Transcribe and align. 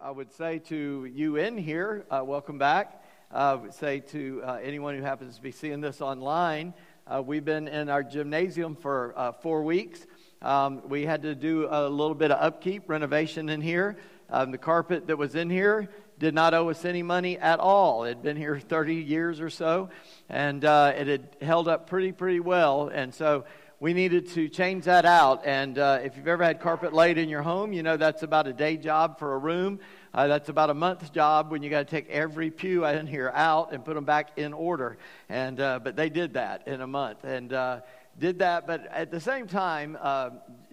I, 0.00 0.10
would 0.10 0.32
say 0.32 0.58
to 0.60 1.04
you 1.04 1.36
in 1.36 1.58
here, 1.58 2.06
uh, 2.10 2.22
welcome 2.24 2.58
back. 2.58 3.04
I 3.30 3.54
would 3.54 3.74
say 3.74 4.00
to 4.00 4.42
uh, 4.44 4.58
anyone 4.62 4.96
who 4.96 5.02
happens 5.02 5.36
to 5.36 5.42
be 5.42 5.52
seeing 5.52 5.80
this 5.80 6.00
online, 6.00 6.74
uh, 7.06 7.22
we've 7.24 7.44
been 7.44 7.68
in 7.68 7.88
our 7.88 8.02
gymnasium 8.02 8.74
for 8.74 9.12
uh, 9.16 9.32
four 9.32 9.62
weeks. 9.62 10.06
Um, 10.42 10.88
we 10.88 11.04
had 11.04 11.22
to 11.22 11.34
do 11.34 11.68
a 11.70 11.88
little 11.88 12.14
bit 12.14 12.30
of 12.30 12.42
upkeep, 12.42 12.88
renovation 12.88 13.48
in 13.48 13.60
here. 13.60 13.96
Um, 14.30 14.50
the 14.50 14.58
carpet 14.58 15.06
that 15.06 15.18
was 15.18 15.34
in 15.34 15.50
here 15.50 15.88
did 16.18 16.34
not 16.34 16.54
owe 16.54 16.70
us 16.70 16.84
any 16.84 17.02
money 17.02 17.38
at 17.38 17.60
all. 17.60 18.04
It 18.04 18.08
had 18.08 18.22
been 18.22 18.36
here 18.36 18.58
30 18.58 18.94
years 18.94 19.40
or 19.40 19.50
so, 19.50 19.90
and 20.28 20.64
uh, 20.64 20.94
it 20.96 21.06
had 21.06 21.36
held 21.40 21.68
up 21.68 21.88
pretty, 21.88 22.12
pretty 22.12 22.40
well. 22.40 22.88
And 22.88 23.14
so 23.14 23.44
we 23.78 23.92
needed 23.92 24.28
to 24.28 24.48
change 24.48 24.84
that 24.84 25.04
out. 25.04 25.44
And 25.44 25.78
uh, 25.78 26.00
if 26.02 26.16
you've 26.16 26.28
ever 26.28 26.42
had 26.42 26.60
carpet 26.60 26.94
laid 26.94 27.18
in 27.18 27.28
your 27.28 27.42
home, 27.42 27.74
you 27.74 27.82
know 27.82 27.98
that's 27.98 28.22
about 28.22 28.46
a 28.46 28.52
day 28.52 28.78
job 28.78 29.18
for 29.18 29.34
a 29.34 29.38
room. 29.38 29.80
Uh, 30.14 30.26
that's 30.28 30.48
about 30.48 30.70
a 30.70 30.74
month's 30.74 31.10
job 31.10 31.50
when 31.50 31.62
you 31.62 31.68
got 31.68 31.80
to 31.80 31.90
take 31.90 32.08
every 32.08 32.50
pew 32.50 32.86
in 32.86 33.06
here 33.06 33.30
out 33.34 33.72
and 33.72 33.84
put 33.84 33.94
them 33.94 34.04
back 34.04 34.38
in 34.38 34.54
order. 34.54 34.96
And 35.28 35.60
uh, 35.60 35.80
but 35.80 35.94
they 35.94 36.08
did 36.08 36.34
that 36.34 36.66
in 36.66 36.80
a 36.80 36.86
month 36.86 37.24
and 37.24 37.52
uh, 37.52 37.80
did 38.18 38.38
that. 38.38 38.66
But 38.66 38.86
at 38.86 39.10
the 39.10 39.20
same 39.20 39.46
time, 39.46 39.98
uh, 40.00 40.30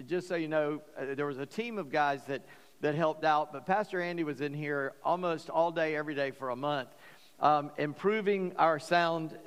just 0.08 0.30
so 0.30 0.35
you 0.35 0.47
know, 0.47 0.81
uh, 0.97 1.13
there 1.16 1.25
was 1.25 1.39
a 1.39 1.45
team 1.45 1.77
of 1.77 1.91
guys 1.91 2.22
that 2.27 2.44
that 2.80 2.95
helped 2.95 3.25
out. 3.25 3.52
But 3.52 3.66
Pastor 3.66 4.02
Andy 4.02 4.23
was 4.23 4.39
in 4.39 4.53
here 4.53 4.94
almost 5.03 5.49
all 5.49 5.72
day, 5.72 5.97
every 5.97 6.16
day 6.16 6.31
for 6.31 6.52
a 6.52 6.55
month. 6.55 6.88
Um, 7.41 7.72
improving 7.77 8.53
our 8.58 8.80
sound 8.80 9.38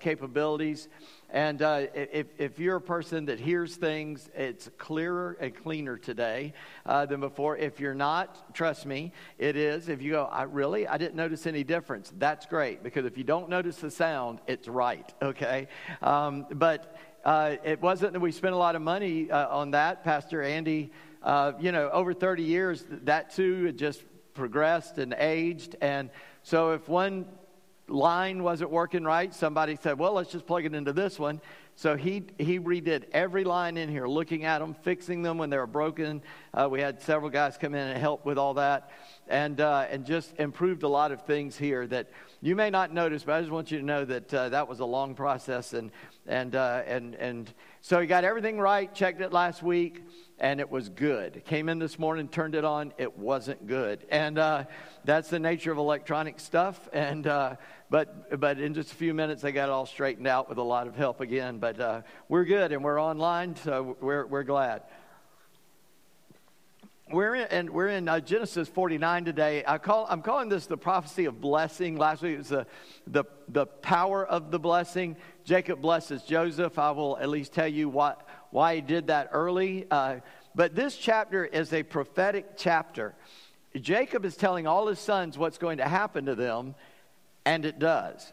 capabilities, 0.00 0.88
and 1.32 1.62
uh, 1.62 1.86
if, 1.94 2.26
if 2.36 2.58
you're 2.58 2.76
a 2.76 2.80
person 2.80 3.24
that 3.24 3.40
hears 3.40 3.76
things, 3.76 4.28
it's 4.34 4.68
clearer 4.76 5.38
and 5.40 5.56
cleaner 5.56 5.96
today 5.96 6.52
uh, 6.84 7.06
than 7.06 7.20
before. 7.20 7.56
If 7.56 7.80
you're 7.80 7.94
not, 7.94 8.54
trust 8.54 8.84
me, 8.84 9.12
it 9.38 9.56
is. 9.56 9.88
If 9.88 10.02
you 10.02 10.12
go, 10.12 10.24
I 10.30 10.42
really, 10.42 10.86
I 10.86 10.98
didn't 10.98 11.14
notice 11.14 11.46
any 11.46 11.64
difference. 11.64 12.12
That's 12.18 12.44
great 12.44 12.82
because 12.82 13.06
if 13.06 13.16
you 13.16 13.24
don't 13.24 13.48
notice 13.48 13.78
the 13.78 13.90
sound, 13.90 14.40
it's 14.46 14.68
right. 14.68 15.10
Okay, 15.32 15.68
um, 16.02 16.46
but 16.52 16.98
uh, 17.24 17.56
it 17.64 17.80
wasn't 17.80 18.12
that 18.12 18.20
we 18.20 18.32
spent 18.32 18.54
a 18.54 18.58
lot 18.58 18.76
of 18.76 18.82
money 18.82 19.30
uh, 19.30 19.48
on 19.48 19.70
that. 19.70 20.04
Pastor 20.04 20.42
Andy, 20.42 20.90
uh, 21.22 21.52
you 21.58 21.72
know, 21.72 21.88
over 21.90 22.12
30 22.12 22.42
years, 22.42 22.84
that 23.04 23.34
too 23.34 23.64
had 23.64 23.78
just 23.78 24.02
progressed 24.34 24.98
and 24.98 25.14
aged, 25.14 25.76
and 25.80 26.10
so 26.42 26.72
if 26.72 26.86
one 26.86 27.24
line 27.92 28.42
wasn't 28.42 28.70
working 28.70 29.04
right, 29.04 29.32
somebody 29.34 29.76
said, 29.76 29.98
well, 29.98 30.14
let's 30.14 30.32
just 30.32 30.46
plug 30.46 30.64
it 30.64 30.74
into 30.74 30.92
this 30.92 31.18
one. 31.18 31.40
So 31.74 31.96
he, 31.96 32.24
he 32.38 32.60
redid 32.60 33.04
every 33.12 33.44
line 33.44 33.76
in 33.76 33.88
here, 33.88 34.06
looking 34.06 34.44
at 34.44 34.58
them, 34.58 34.74
fixing 34.82 35.22
them 35.22 35.38
when 35.38 35.48
they 35.50 35.56
were 35.56 35.66
broken. 35.66 36.22
Uh, 36.52 36.68
we 36.70 36.80
had 36.80 37.00
several 37.00 37.30
guys 37.30 37.56
come 37.56 37.74
in 37.74 37.88
and 37.88 37.98
help 37.98 38.26
with 38.26 38.36
all 38.36 38.54
that, 38.54 38.90
and, 39.28 39.60
uh, 39.60 39.86
and 39.90 40.04
just 40.04 40.38
improved 40.38 40.82
a 40.82 40.88
lot 40.88 41.12
of 41.12 41.22
things 41.22 41.56
here 41.56 41.86
that 41.86 42.10
you 42.42 42.56
may 42.56 42.68
not 42.68 42.92
notice, 42.92 43.24
but 43.24 43.34
I 43.34 43.40
just 43.40 43.52
want 43.52 43.70
you 43.70 43.78
to 43.78 43.84
know 43.84 44.04
that 44.04 44.34
uh, 44.34 44.48
that 44.50 44.68
was 44.68 44.80
a 44.80 44.84
long 44.84 45.14
process. 45.14 45.72
And, 45.72 45.90
and, 46.26 46.54
uh, 46.54 46.82
and, 46.86 47.14
and 47.14 47.52
so 47.80 48.00
he 48.00 48.06
got 48.06 48.24
everything 48.24 48.58
right, 48.58 48.92
checked 48.94 49.20
it 49.20 49.32
last 49.32 49.62
week, 49.62 50.02
and 50.42 50.58
it 50.58 50.68
was 50.68 50.88
good. 50.88 51.44
Came 51.46 51.68
in 51.68 51.78
this 51.78 52.00
morning, 52.00 52.26
turned 52.26 52.56
it 52.56 52.64
on, 52.64 52.92
it 52.98 53.16
wasn't 53.16 53.68
good. 53.68 54.04
And 54.10 54.40
uh, 54.40 54.64
that's 55.04 55.30
the 55.30 55.38
nature 55.38 55.70
of 55.70 55.78
electronic 55.78 56.40
stuff. 56.40 56.88
And, 56.92 57.28
uh, 57.28 57.54
but, 57.88 58.40
but 58.40 58.58
in 58.58 58.74
just 58.74 58.90
a 58.90 58.94
few 58.96 59.14
minutes, 59.14 59.42
they 59.42 59.52
got 59.52 59.68
it 59.68 59.72
all 59.72 59.86
straightened 59.86 60.26
out 60.26 60.48
with 60.48 60.58
a 60.58 60.62
lot 60.62 60.88
of 60.88 60.96
help 60.96 61.20
again. 61.20 61.58
But 61.58 61.78
uh, 61.78 62.02
we're 62.28 62.44
good, 62.44 62.72
and 62.72 62.82
we're 62.82 63.00
online, 63.00 63.54
so 63.54 63.96
we're, 64.00 64.26
we're 64.26 64.42
glad. 64.42 64.82
We're 67.12 67.34
in, 67.34 67.46
and 67.50 67.70
we're 67.70 67.88
in 67.88 68.08
uh, 68.08 68.20
Genesis 68.20 68.68
49 68.68 69.26
today. 69.26 69.62
I 69.66 69.78
call, 69.78 70.06
I'm 70.08 70.22
calling 70.22 70.48
this 70.48 70.66
the 70.66 70.78
prophecy 70.78 71.26
of 71.26 71.40
blessing. 71.40 71.96
Last 71.96 72.22
week 72.22 72.34
it 72.34 72.38
was 72.38 72.48
the, 72.48 72.66
the, 73.06 73.24
the 73.48 73.66
power 73.66 74.24
of 74.24 74.50
the 74.50 74.58
blessing. 74.58 75.16
Jacob 75.44 75.80
blesses 75.82 76.22
Joseph. 76.22 76.78
I 76.78 76.90
will 76.92 77.18
at 77.18 77.28
least 77.28 77.52
tell 77.52 77.68
you 77.68 77.88
what, 77.88 78.26
why 78.50 78.76
he 78.76 78.80
did 78.80 79.08
that 79.08 79.28
early. 79.32 79.86
Uh, 79.90 80.20
but 80.54 80.74
this 80.74 80.96
chapter 80.96 81.44
is 81.44 81.72
a 81.72 81.82
prophetic 81.82 82.56
chapter. 82.56 83.14
Jacob 83.80 84.24
is 84.24 84.36
telling 84.36 84.66
all 84.66 84.86
his 84.86 84.98
sons 84.98 85.38
what's 85.38 85.58
going 85.58 85.78
to 85.78 85.88
happen 85.88 86.26
to 86.26 86.34
them, 86.34 86.74
and 87.44 87.64
it 87.64 87.78
does. 87.78 88.32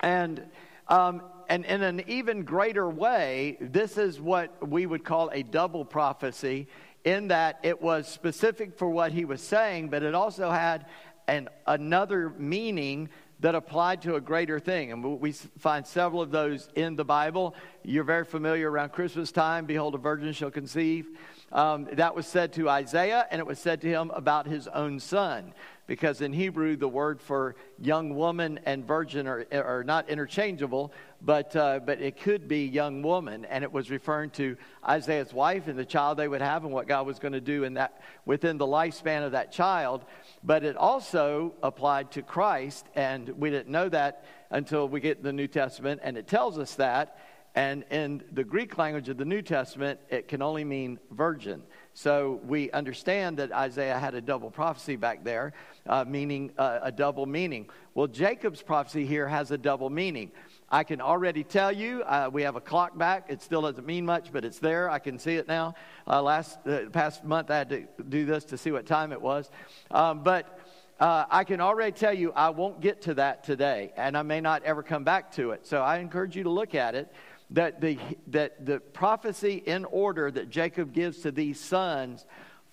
And, 0.00 0.44
um, 0.88 1.22
and 1.48 1.64
in 1.64 1.82
an 1.82 2.02
even 2.08 2.44
greater 2.44 2.88
way, 2.88 3.56
this 3.60 3.96
is 3.96 4.20
what 4.20 4.66
we 4.66 4.86
would 4.86 5.04
call 5.04 5.30
a 5.32 5.42
double 5.42 5.84
prophecy, 5.84 6.66
in 7.04 7.28
that 7.28 7.60
it 7.62 7.80
was 7.80 8.06
specific 8.08 8.76
for 8.76 8.90
what 8.90 9.12
he 9.12 9.24
was 9.24 9.40
saying, 9.40 9.88
but 9.88 10.02
it 10.02 10.14
also 10.14 10.50
had 10.50 10.86
an, 11.28 11.48
another 11.66 12.30
meaning 12.36 13.08
that 13.40 13.54
applied 13.54 14.02
to 14.02 14.14
a 14.16 14.20
greater 14.20 14.60
thing. 14.60 14.92
And 14.92 15.20
we 15.20 15.32
find 15.32 15.86
several 15.86 16.22
of 16.22 16.30
those 16.30 16.68
in 16.74 16.96
the 16.96 17.04
Bible. 17.04 17.54
You're 17.82 18.04
very 18.04 18.24
familiar 18.24 18.70
around 18.70 18.92
Christmas 18.92 19.32
time. 19.32 19.66
Behold, 19.66 19.94
a 19.94 19.98
virgin 19.98 20.32
shall 20.32 20.50
conceive. 20.50 21.08
Um, 21.52 21.88
that 21.92 22.14
was 22.14 22.26
said 22.26 22.52
to 22.54 22.68
Isaiah, 22.68 23.26
and 23.30 23.40
it 23.40 23.46
was 23.46 23.58
said 23.58 23.80
to 23.80 23.88
him 23.88 24.10
about 24.12 24.46
his 24.46 24.68
own 24.68 25.00
son 25.00 25.52
because 25.90 26.20
in 26.20 26.32
Hebrew, 26.32 26.76
the 26.76 26.86
word 26.86 27.20
for 27.20 27.56
young 27.80 28.14
woman 28.14 28.60
and 28.64 28.86
virgin 28.86 29.26
are, 29.26 29.44
are 29.52 29.82
not 29.82 30.08
interchangeable, 30.08 30.92
but, 31.20 31.56
uh, 31.56 31.80
but 31.84 32.00
it 32.00 32.16
could 32.16 32.46
be 32.46 32.64
young 32.66 33.02
woman. 33.02 33.44
And 33.46 33.64
it 33.64 33.72
was 33.72 33.90
referring 33.90 34.30
to 34.30 34.56
Isaiah's 34.88 35.34
wife 35.34 35.66
and 35.66 35.76
the 35.76 35.84
child 35.84 36.16
they 36.16 36.28
would 36.28 36.42
have 36.42 36.62
and 36.62 36.72
what 36.72 36.86
God 36.86 37.08
was 37.08 37.18
going 37.18 37.32
to 37.32 37.40
do 37.40 37.64
in 37.64 37.74
that, 37.74 38.02
within 38.24 38.56
the 38.56 38.68
lifespan 38.68 39.26
of 39.26 39.32
that 39.32 39.50
child. 39.50 40.04
But 40.44 40.62
it 40.62 40.76
also 40.76 41.54
applied 41.60 42.12
to 42.12 42.22
Christ, 42.22 42.86
and 42.94 43.28
we 43.30 43.50
didn't 43.50 43.72
know 43.72 43.88
that 43.88 44.26
until 44.50 44.88
we 44.88 45.00
get 45.00 45.24
the 45.24 45.32
New 45.32 45.48
Testament, 45.48 46.02
and 46.04 46.16
it 46.16 46.28
tells 46.28 46.56
us 46.56 46.76
that. 46.76 47.18
And 47.56 47.82
in 47.90 48.22
the 48.30 48.44
Greek 48.44 48.78
language 48.78 49.08
of 49.08 49.16
the 49.16 49.24
New 49.24 49.42
Testament, 49.42 49.98
it 50.08 50.28
can 50.28 50.40
only 50.40 50.62
mean 50.62 51.00
virgin. 51.10 51.64
So 51.92 52.40
we 52.46 52.70
understand 52.70 53.38
that 53.38 53.52
Isaiah 53.52 53.98
had 53.98 54.14
a 54.14 54.20
double 54.20 54.50
prophecy 54.50 54.96
back 54.96 55.24
there, 55.24 55.52
uh, 55.86 56.04
meaning 56.06 56.52
uh, 56.56 56.80
a 56.82 56.92
double 56.92 57.26
meaning. 57.26 57.68
Well, 57.94 58.06
Jacob's 58.06 58.62
prophecy 58.62 59.04
here 59.04 59.26
has 59.26 59.50
a 59.50 59.58
double 59.58 59.90
meaning. 59.90 60.30
I 60.70 60.84
can 60.84 61.00
already 61.00 61.42
tell 61.42 61.72
you, 61.72 62.02
uh, 62.04 62.30
we 62.32 62.42
have 62.42 62.54
a 62.54 62.60
clock 62.60 62.96
back. 62.96 63.26
It 63.28 63.42
still 63.42 63.62
doesn't 63.62 63.86
mean 63.86 64.06
much, 64.06 64.32
but 64.32 64.44
it's 64.44 64.60
there. 64.60 64.88
I 64.88 65.00
can 65.00 65.18
see 65.18 65.34
it 65.34 65.48
now. 65.48 65.74
Uh, 66.06 66.22
last 66.22 66.64
uh, 66.66 66.88
past 66.92 67.24
month, 67.24 67.50
I 67.50 67.58
had 67.58 67.70
to 67.70 67.86
do 68.08 68.24
this 68.24 68.44
to 68.46 68.58
see 68.58 68.70
what 68.70 68.86
time 68.86 69.10
it 69.12 69.20
was. 69.20 69.50
Um, 69.90 70.22
but 70.22 70.60
uh, 71.00 71.24
I 71.30 71.44
can 71.44 71.60
already 71.60 71.92
tell 71.92 72.12
you, 72.12 72.30
I 72.32 72.50
won't 72.50 72.80
get 72.80 73.02
to 73.02 73.14
that 73.14 73.42
today, 73.42 73.90
and 73.96 74.16
I 74.16 74.22
may 74.22 74.40
not 74.40 74.62
ever 74.64 74.82
come 74.82 75.02
back 75.02 75.32
to 75.32 75.52
it. 75.52 75.66
So 75.66 75.80
I 75.80 75.98
encourage 75.98 76.36
you 76.36 76.42
to 76.44 76.50
look 76.50 76.74
at 76.74 76.94
it 76.94 77.10
that 77.50 77.80
the, 77.80 77.98
that 78.28 78.64
the 78.64 78.80
prophecy 78.80 79.62
in 79.66 79.84
order 79.84 80.30
that 80.30 80.50
Jacob 80.50 80.92
gives 80.92 81.18
to 81.18 81.32
these 81.32 81.58
sons 81.58 82.24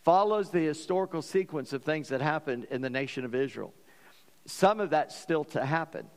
follows 0.04 0.52
the 0.52 0.60
historical 0.60 1.22
sequence 1.22 1.74
of 1.74 1.84
things 1.84 2.10
that 2.10 2.22
happened 2.22 2.66
in 2.70 2.82
the 2.82 2.90
nation 2.90 3.26
of 3.26 3.36
Israel. 3.36 3.74
Some 4.46 4.80
of 4.80 4.92
that's 4.92 5.16
still 5.16 5.44
to 5.46 5.66
happen. 5.66 6.08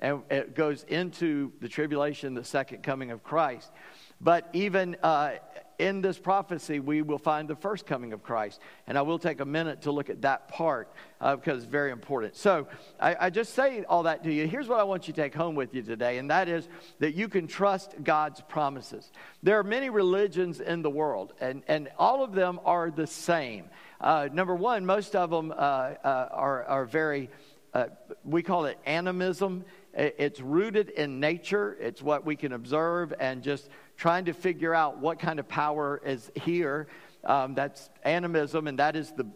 And 0.00 0.22
it 0.30 0.54
goes 0.54 0.84
into 0.84 1.52
the 1.60 1.68
tribulation, 1.68 2.34
the 2.34 2.44
second 2.44 2.82
coming 2.82 3.10
of 3.10 3.22
Christ. 3.22 3.72
But 4.20 4.48
even 4.52 4.96
uh, 5.02 5.34
in 5.78 6.00
this 6.00 6.18
prophecy, 6.18 6.80
we 6.80 7.02
will 7.02 7.18
find 7.18 7.48
the 7.48 7.56
first 7.56 7.86
coming 7.86 8.12
of 8.12 8.22
Christ. 8.22 8.60
And 8.86 8.96
I 8.96 9.02
will 9.02 9.18
take 9.18 9.40
a 9.40 9.44
minute 9.44 9.82
to 9.82 9.92
look 9.92 10.10
at 10.10 10.22
that 10.22 10.48
part 10.48 10.92
uh, 11.20 11.36
because 11.36 11.62
it's 11.62 11.70
very 11.70 11.90
important. 11.90 12.36
So 12.36 12.68
I, 13.00 13.16
I 13.20 13.30
just 13.30 13.54
say 13.54 13.84
all 13.84 14.04
that 14.04 14.22
to 14.24 14.32
you. 14.32 14.46
Here's 14.46 14.68
what 14.68 14.80
I 14.80 14.84
want 14.84 15.08
you 15.08 15.14
to 15.14 15.20
take 15.20 15.34
home 15.34 15.54
with 15.54 15.74
you 15.74 15.82
today, 15.82 16.18
and 16.18 16.30
that 16.30 16.48
is 16.48 16.68
that 16.98 17.14
you 17.14 17.28
can 17.28 17.46
trust 17.46 17.94
God's 18.02 18.40
promises. 18.42 19.10
There 19.42 19.58
are 19.58 19.64
many 19.64 19.90
religions 19.90 20.60
in 20.60 20.82
the 20.82 20.90
world, 20.90 21.32
and, 21.40 21.62
and 21.68 21.88
all 21.98 22.22
of 22.22 22.32
them 22.32 22.60
are 22.64 22.90
the 22.90 23.06
same. 23.06 23.64
Uh, 24.00 24.28
number 24.32 24.54
one, 24.54 24.84
most 24.84 25.16
of 25.16 25.30
them 25.30 25.52
uh, 25.52 25.54
uh 25.54 26.28
are, 26.30 26.64
are 26.64 26.84
very, 26.84 27.30
uh, 27.72 27.86
we 28.24 28.42
call 28.42 28.66
it 28.66 28.78
animism. 28.84 29.64
It's 29.96 30.40
rooted 30.40 30.88
in 30.88 31.20
nature, 31.20 31.76
it's 31.80 32.02
what 32.02 32.26
we 32.26 32.34
can 32.34 32.52
observe 32.52 33.14
and 33.20 33.44
just 33.44 33.68
trying 33.96 34.24
to 34.26 34.32
figure 34.32 34.74
out 34.74 34.98
what 34.98 35.18
kind 35.18 35.38
of 35.38 35.48
power 35.48 36.00
is 36.04 36.30
here. 36.34 36.88
Um, 37.24 37.54
that's 37.54 37.88
animism, 38.02 38.66
and 38.66 38.78
that 38.78 38.96
is 38.96 39.12
the 39.12 39.26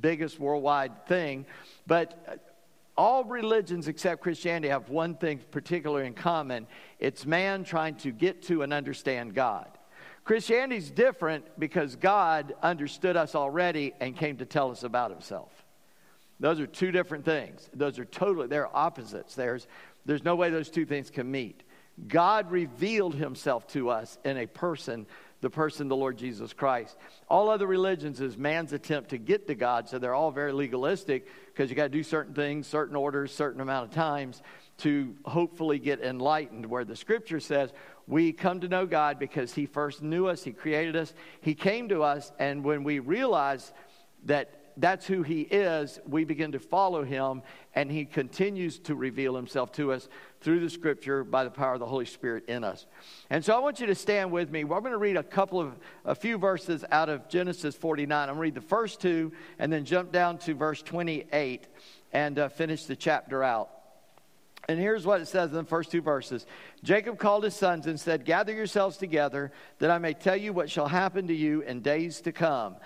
biggest 0.00 0.38
worldwide 0.38 1.06
thing. 1.06 1.46
But 1.86 2.40
all 2.96 3.24
religions 3.24 3.88
except 3.88 4.22
Christianity 4.22 4.68
have 4.68 4.88
one 4.88 5.16
thing 5.16 5.40
particular 5.50 6.04
in 6.04 6.14
common 6.14 6.66
it's 7.00 7.26
man 7.26 7.64
trying 7.64 7.96
to 7.96 8.12
get 8.12 8.42
to 8.44 8.62
and 8.62 8.72
understand 8.72 9.34
God. 9.34 9.66
Christianity 10.24 10.76
is 10.76 10.90
different 10.90 11.44
because 11.58 11.96
God 11.96 12.54
understood 12.62 13.16
us 13.16 13.34
already 13.34 13.92
and 14.00 14.16
came 14.16 14.38
to 14.38 14.46
tell 14.46 14.70
us 14.70 14.82
about 14.82 15.10
himself. 15.10 15.50
Those 16.40 16.60
are 16.60 16.66
two 16.66 16.92
different 16.92 17.24
things. 17.24 17.68
Those 17.74 17.98
are 17.98 18.06
totally, 18.06 18.46
they're 18.46 18.74
opposites. 18.74 19.34
There's, 19.34 19.66
there's 20.06 20.24
no 20.24 20.34
way 20.34 20.50
those 20.50 20.70
two 20.70 20.86
things 20.86 21.10
can 21.10 21.30
meet. 21.30 21.62
God 22.08 22.50
revealed 22.50 23.14
himself 23.14 23.66
to 23.68 23.90
us 23.90 24.18
in 24.24 24.36
a 24.36 24.46
person, 24.46 25.06
the 25.40 25.50
person, 25.50 25.88
the 25.88 25.96
Lord 25.96 26.16
Jesus 26.16 26.52
Christ. 26.52 26.96
All 27.28 27.48
other 27.48 27.66
religions 27.66 28.20
is 28.20 28.36
man's 28.36 28.72
attempt 28.72 29.10
to 29.10 29.18
get 29.18 29.46
to 29.46 29.54
God, 29.54 29.88
so 29.88 29.98
they're 29.98 30.14
all 30.14 30.30
very 30.30 30.52
legalistic 30.52 31.28
because 31.46 31.70
you 31.70 31.76
got 31.76 31.84
to 31.84 31.88
do 31.90 32.02
certain 32.02 32.34
things, 32.34 32.66
certain 32.66 32.96
orders, 32.96 33.32
certain 33.32 33.60
amount 33.60 33.88
of 33.88 33.94
times 33.94 34.42
to 34.78 35.14
hopefully 35.24 35.78
get 35.78 36.00
enlightened. 36.00 36.66
Where 36.66 36.84
the 36.84 36.96
scripture 36.96 37.40
says, 37.40 37.72
we 38.06 38.32
come 38.32 38.60
to 38.60 38.68
know 38.68 38.86
God 38.86 39.18
because 39.18 39.52
He 39.52 39.66
first 39.66 40.02
knew 40.02 40.26
us, 40.26 40.42
He 40.42 40.52
created 40.52 40.96
us, 40.96 41.14
He 41.40 41.54
came 41.54 41.88
to 41.90 42.02
us, 42.02 42.32
and 42.38 42.64
when 42.64 42.82
we 42.82 42.98
realize 42.98 43.72
that 44.24 44.63
that's 44.76 45.06
who 45.06 45.22
He 45.22 45.42
is, 45.42 46.00
we 46.06 46.24
begin 46.24 46.52
to 46.52 46.58
follow 46.58 47.04
Him, 47.04 47.42
and 47.74 47.90
He 47.90 48.04
continues 48.04 48.78
to 48.80 48.94
reveal 48.94 49.36
Himself 49.36 49.72
to 49.72 49.92
us 49.92 50.08
through 50.40 50.60
the 50.60 50.70
Scripture 50.70 51.24
by 51.24 51.44
the 51.44 51.50
power 51.50 51.74
of 51.74 51.80
the 51.80 51.86
Holy 51.86 52.06
Spirit 52.06 52.44
in 52.48 52.64
us. 52.64 52.86
And 53.30 53.44
so 53.44 53.54
I 53.54 53.60
want 53.60 53.80
you 53.80 53.86
to 53.86 53.94
stand 53.94 54.32
with 54.32 54.50
me. 54.50 54.64
We're 54.64 54.80
going 54.80 54.92
to 54.92 54.98
read 54.98 55.16
a 55.16 55.22
couple 55.22 55.60
of, 55.60 55.78
a 56.04 56.14
few 56.14 56.38
verses 56.38 56.84
out 56.90 57.08
of 57.08 57.28
Genesis 57.28 57.74
49. 57.74 58.16
I'm 58.16 58.26
going 58.26 58.36
to 58.36 58.40
read 58.40 58.54
the 58.54 58.60
first 58.60 59.00
two 59.00 59.32
and 59.58 59.72
then 59.72 59.84
jump 59.84 60.12
down 60.12 60.38
to 60.38 60.54
verse 60.54 60.82
28 60.82 61.66
and 62.12 62.38
uh, 62.38 62.48
finish 62.48 62.84
the 62.84 62.96
chapter 62.96 63.42
out. 63.42 63.70
And 64.68 64.78
here's 64.78 65.04
what 65.04 65.20
it 65.20 65.26
says 65.26 65.50
in 65.50 65.56
the 65.56 65.64
first 65.64 65.90
two 65.90 66.00
verses 66.00 66.46
Jacob 66.82 67.18
called 67.18 67.44
his 67.44 67.54
sons 67.54 67.86
and 67.86 68.00
said, 68.00 68.24
Gather 68.24 68.52
yourselves 68.52 68.96
together, 68.96 69.52
that 69.78 69.90
I 69.90 69.98
may 69.98 70.14
tell 70.14 70.36
you 70.36 70.52
what 70.52 70.70
shall 70.70 70.88
happen 70.88 71.26
to 71.28 71.34
you 71.34 71.60
in 71.62 71.80
days 71.80 72.20
to 72.22 72.32
come 72.32 72.76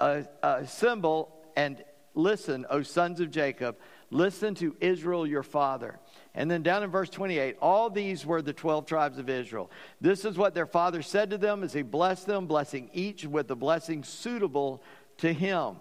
assemble 0.00 1.32
and 1.56 1.82
listen, 2.14 2.66
O 2.70 2.82
sons 2.82 3.20
of 3.20 3.30
Jacob. 3.30 3.76
Listen 4.10 4.54
to 4.54 4.74
Israel 4.80 5.26
your 5.26 5.42
father. 5.42 5.98
And 6.34 6.50
then 6.50 6.62
down 6.62 6.82
in 6.82 6.90
verse 6.90 7.10
28, 7.10 7.56
all 7.60 7.90
these 7.90 8.24
were 8.24 8.40
the 8.40 8.52
12 8.52 8.86
tribes 8.86 9.18
of 9.18 9.28
Israel. 9.28 9.70
This 10.00 10.24
is 10.24 10.38
what 10.38 10.54
their 10.54 10.66
father 10.66 11.02
said 11.02 11.30
to 11.30 11.38
them 11.38 11.62
as 11.62 11.72
he 11.72 11.82
blessed 11.82 12.26
them, 12.26 12.46
blessing 12.46 12.90
each 12.94 13.26
with 13.26 13.48
the 13.48 13.56
blessing 13.56 14.02
suitable 14.04 14.82
to 15.18 15.32
him. 15.32 15.76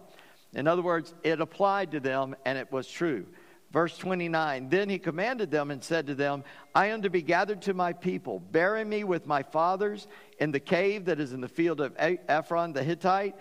In 0.53 0.67
other 0.67 0.81
words, 0.81 1.13
it 1.23 1.39
applied 1.39 1.91
to 1.91 1.99
them 1.99 2.35
and 2.45 2.57
it 2.57 2.71
was 2.71 2.87
true. 2.87 3.27
Verse 3.71 3.97
29 3.97 4.69
Then 4.69 4.89
he 4.89 4.99
commanded 4.99 5.51
them 5.51 5.71
and 5.71 5.83
said 5.83 6.07
to 6.07 6.15
them, 6.15 6.43
I 6.73 6.87
am 6.87 7.01
to 7.03 7.09
be 7.09 7.21
gathered 7.21 7.61
to 7.63 7.73
my 7.73 7.93
people. 7.93 8.39
Bury 8.39 8.83
me 8.83 9.03
with 9.03 9.25
my 9.25 9.43
fathers 9.43 10.07
in 10.39 10.51
the 10.51 10.59
cave 10.59 11.05
that 11.05 11.19
is 11.19 11.33
in 11.33 11.41
the 11.41 11.47
field 11.47 11.81
of 11.81 11.93
Ephron 11.97 12.73
the 12.73 12.83
Hittite, 12.83 13.35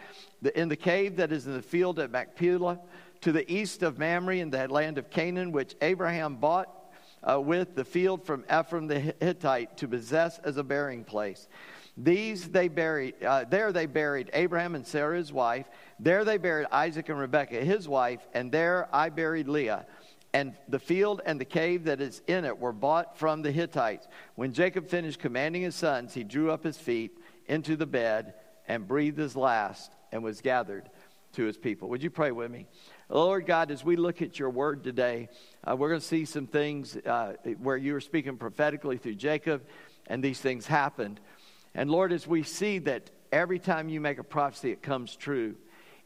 in 0.54 0.69
the 0.69 0.76
cave 0.76 1.16
that 1.16 1.32
is 1.32 1.46
in 1.46 1.52
the 1.52 1.62
field 1.62 1.98
at 1.98 2.10
Machpelah, 2.10 2.81
to 3.22 3.32
the 3.32 3.50
east 3.52 3.82
of 3.82 3.98
Mamre 3.98 4.37
in 4.37 4.50
the 4.50 4.69
land 4.69 4.98
of 4.98 5.10
Canaan, 5.10 5.52
which 5.52 5.75
Abraham 5.81 6.37
bought 6.37 6.69
uh, 7.22 7.40
with 7.40 7.75
the 7.75 7.84
field 7.84 8.25
from 8.25 8.44
Ephron 8.48 8.87
the 8.87 9.14
Hittite 9.20 9.76
to 9.78 9.88
possess 9.88 10.38
as 10.40 10.56
a 10.56 10.64
burying 10.64 11.04
place. 11.04 11.48
These 11.96 12.50
they 12.50 12.69
buried, 12.69 13.14
uh, 13.25 13.44
there 13.44 13.72
they 13.72 13.87
buried 13.87 14.31
Abraham 14.34 14.75
and 14.75 14.87
Sarah 14.87 15.16
his 15.16 15.32
wife. 15.32 15.66
There 15.98 16.25
they 16.25 16.37
buried 16.37 16.66
Isaac 16.70 17.08
and 17.08 17.19
Rebekah 17.19 17.64
his 17.64 17.88
wife, 17.88 18.20
and 18.34 18.52
there 18.52 18.87
I 18.93 19.08
buried 19.08 19.48
Leah 19.48 19.87
and 20.36 20.52
the 20.68 20.78
field 20.78 21.22
and 21.24 21.40
the 21.40 21.46
cave 21.46 21.84
that 21.84 22.02
is 22.02 22.20
in 22.26 22.44
it 22.44 22.58
were 22.58 22.74
bought 22.74 23.18
from 23.18 23.40
the 23.40 23.50
Hittites. 23.50 24.06
When 24.34 24.52
Jacob 24.52 24.86
finished 24.86 25.18
commanding 25.18 25.62
his 25.62 25.74
sons, 25.74 26.12
he 26.12 26.24
drew 26.24 26.50
up 26.50 26.62
his 26.62 26.76
feet 26.76 27.16
into 27.46 27.74
the 27.74 27.86
bed 27.86 28.34
and 28.68 28.86
breathed 28.86 29.16
his 29.16 29.34
last 29.34 29.92
and 30.12 30.22
was 30.22 30.42
gathered 30.42 30.90
to 31.32 31.44
his 31.44 31.56
people. 31.56 31.88
Would 31.88 32.02
you 32.02 32.10
pray 32.10 32.32
with 32.32 32.50
me? 32.50 32.66
Lord 33.08 33.46
God, 33.46 33.70
as 33.70 33.82
we 33.82 33.96
look 33.96 34.20
at 34.20 34.38
your 34.38 34.50
word 34.50 34.84
today, 34.84 35.30
uh, 35.66 35.74
we're 35.74 35.88
going 35.88 36.02
to 36.02 36.06
see 36.06 36.26
some 36.26 36.46
things 36.46 36.98
uh, 36.98 37.32
where 37.62 37.78
you 37.78 37.94
were 37.94 38.00
speaking 38.02 38.36
prophetically 38.36 38.98
through 38.98 39.14
Jacob, 39.14 39.64
and 40.06 40.22
these 40.22 40.38
things 40.38 40.66
happened. 40.66 41.18
And 41.74 41.90
Lord, 41.90 42.12
as 42.12 42.26
we 42.26 42.42
see 42.42 42.78
that 42.80 43.10
every 43.32 43.58
time 43.58 43.88
you 43.88 44.02
make 44.02 44.18
a 44.18 44.24
prophecy, 44.24 44.70
it 44.70 44.82
comes 44.82 45.16
true 45.16 45.54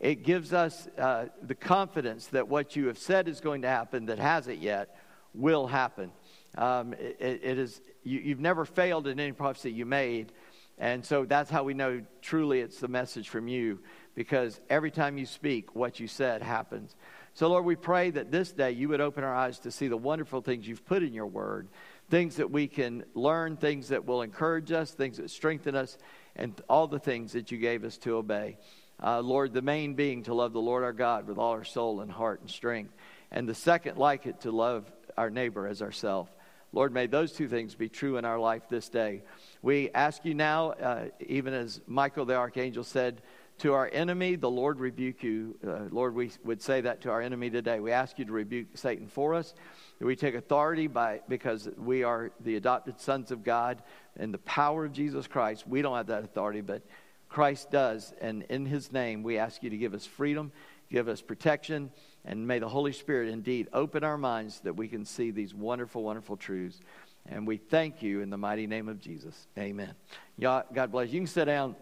it 0.00 0.25
gives 0.25 0.52
us 0.52 0.88
uh, 0.99 1.26
the 1.43 1.55
confidence 1.55 2.26
that 2.29 2.49
what 2.49 2.75
you 2.75 2.87
have 2.87 2.99
said 2.99 3.29
is 3.29 3.41
going 3.41 3.62
to 3.62 3.69
happen 3.69 4.06
that 4.06 4.19
hasn't 4.19 4.58
yet 4.58 4.97
will 5.35 5.67
happen. 5.67 6.11
Um, 6.56 6.94
it, 6.94 7.41
it 7.43 7.58
is 7.58 7.81
you, 8.02 8.31
have 8.31 8.41
never 8.41 8.64
failed 8.64 9.06
in 9.06 9.20
any 9.20 9.32
prophecy 9.32 9.70
you 9.70 9.85
made, 9.85 10.32
and 10.79 11.05
so 11.05 11.26
that's 11.26 11.50
how 11.50 11.64
we 11.64 11.75
know 11.75 12.02
truly 12.23 12.61
it's 12.61 12.81
the 12.81 12.88
message 12.88 13.29
from 13.29 13.47
you 13.47 13.79
because 14.14 14.61
every 14.70 14.91
time 14.91 15.19
you 15.19 15.26
speak, 15.26 15.76
what 15.76 16.00
you 16.00 16.08
said 16.08 16.43
happens. 16.43 16.97
So, 17.35 17.49
Lord, 17.49 17.64
we 17.64 17.76
pray 17.76 18.11
that 18.11 18.32
this 18.32 18.52
day 18.52 18.73
you 18.73 18.88
would 18.88 19.00
open 19.00 19.23
our 19.23 19.35
eyes 19.35 19.61
to 19.61 19.70
see 19.70 19.87
the 19.87 19.97
wonderful 19.97 20.41
things 20.41 20.67
you've 20.67 20.85
put 20.85 21.02
in 21.02 21.12
your 21.12 21.26
word, 21.26 21.69
things 22.08 22.37
that 22.37 22.50
we 22.50 22.67
can 22.67 23.05
learn, 23.14 23.56
things 23.56 23.88
that 23.88 24.05
will 24.05 24.23
encourage 24.23 24.73
us, 24.73 24.91
things 24.91 25.19
that 25.19 25.31
strengthen 25.31 25.76
us, 25.76 25.97
and 26.35 26.61
all 26.69 26.88
the 26.88 26.99
things 26.99 27.32
that 27.32 27.52
you 27.52 27.58
gave 27.58 27.85
us 27.85 27.97
to 27.99 28.17
obey. 28.17 28.56
Uh, 29.02 29.20
Lord, 29.20 29.52
the 29.52 29.62
main 29.62 29.94
being 29.94 30.25
to 30.25 30.35
love 30.35 30.52
the 30.52 30.61
Lord 30.61 30.85
our 30.85 30.93
God 30.93 31.26
with 31.26 31.38
all 31.38 31.52
our 31.52 31.64
soul 31.64 32.00
and 32.00 32.11
heart 32.11 32.41
and 32.41 32.50
strength. 32.50 32.94
And 33.31 33.49
the 33.49 33.55
second, 33.55 33.97
like 33.97 34.26
it, 34.26 34.41
to 34.43 34.50
love 34.50 34.91
our 35.17 35.31
neighbor 35.31 35.67
as 35.67 35.82
ourselves. 35.82 36.31
Lord, 36.73 36.93
may 36.93 37.06
those 37.06 37.32
two 37.32 37.49
things 37.49 37.75
be 37.75 37.88
true 37.88 38.17
in 38.17 38.25
our 38.25 38.38
life 38.38 38.62
this 38.69 38.88
day. 38.88 39.23
We 39.61 39.91
ask 39.91 40.25
you 40.25 40.35
now, 40.35 40.70
uh, 40.70 41.06
even 41.26 41.52
as 41.52 41.81
Michael 41.87 42.25
the 42.25 42.37
archangel 42.37 42.85
said, 42.85 43.23
to 43.58 43.75
our 43.75 43.91
enemy, 43.93 44.37
the 44.37 44.50
Lord 44.50 44.81
rebuke 44.81 45.23
you. 45.23 45.55
Uh, 45.67 45.81
Lord, 45.91 46.14
we 46.14 46.31
would 46.44 46.62
say 46.62 46.81
that 46.81 47.02
to 47.02 47.11
our 47.11 47.20
enemy 47.20 47.50
today. 47.50 47.79
We 47.79 47.93
ask 47.93 48.19
you 48.19 48.25
to 48.25 48.32
rebuke 48.32 48.69
Satan 48.75 49.06
for 49.06 49.35
us. 49.35 49.52
We 49.99 50.17
take 50.17 50.35
authority 50.35 50.87
by 50.87 51.20
because 51.29 51.69
we 51.76 52.02
are 52.02 52.31
the 52.41 52.56
adopted 52.56 53.00
sons 53.00 53.31
of 53.31 53.44
God 53.44 53.82
and 54.17 54.32
the 54.32 54.38
power 54.38 54.87
of 54.87 54.93
Jesus 54.93 55.26
Christ. 55.26 55.67
We 55.69 55.82
don't 55.82 55.94
have 55.94 56.06
that 56.06 56.25
authority, 56.25 56.62
but 56.62 56.82
Christ 57.30 57.70
does. 57.70 58.12
And 58.20 58.42
in 58.50 58.66
his 58.66 58.92
name, 58.92 59.22
we 59.22 59.38
ask 59.38 59.62
you 59.62 59.70
to 59.70 59.76
give 59.78 59.94
us 59.94 60.04
freedom, 60.04 60.52
give 60.90 61.08
us 61.08 61.22
protection, 61.22 61.90
and 62.24 62.46
may 62.46 62.58
the 62.58 62.68
Holy 62.68 62.92
Spirit 62.92 63.30
indeed 63.30 63.68
open 63.72 64.04
our 64.04 64.18
minds 64.18 64.60
that 64.60 64.76
we 64.76 64.88
can 64.88 65.06
see 65.06 65.30
these 65.30 65.54
wonderful, 65.54 66.02
wonderful 66.02 66.36
truths. 66.36 66.80
And 67.26 67.46
we 67.46 67.56
thank 67.56 68.02
you 68.02 68.20
in 68.20 68.28
the 68.28 68.36
mighty 68.36 68.66
name 68.66 68.88
of 68.88 69.00
Jesus. 69.00 69.46
Amen. 69.56 69.94
God 70.38 70.90
bless 70.90 71.10
you. 71.10 71.20
Can 71.20 71.26
sit 71.26 71.46
down. 71.46 71.76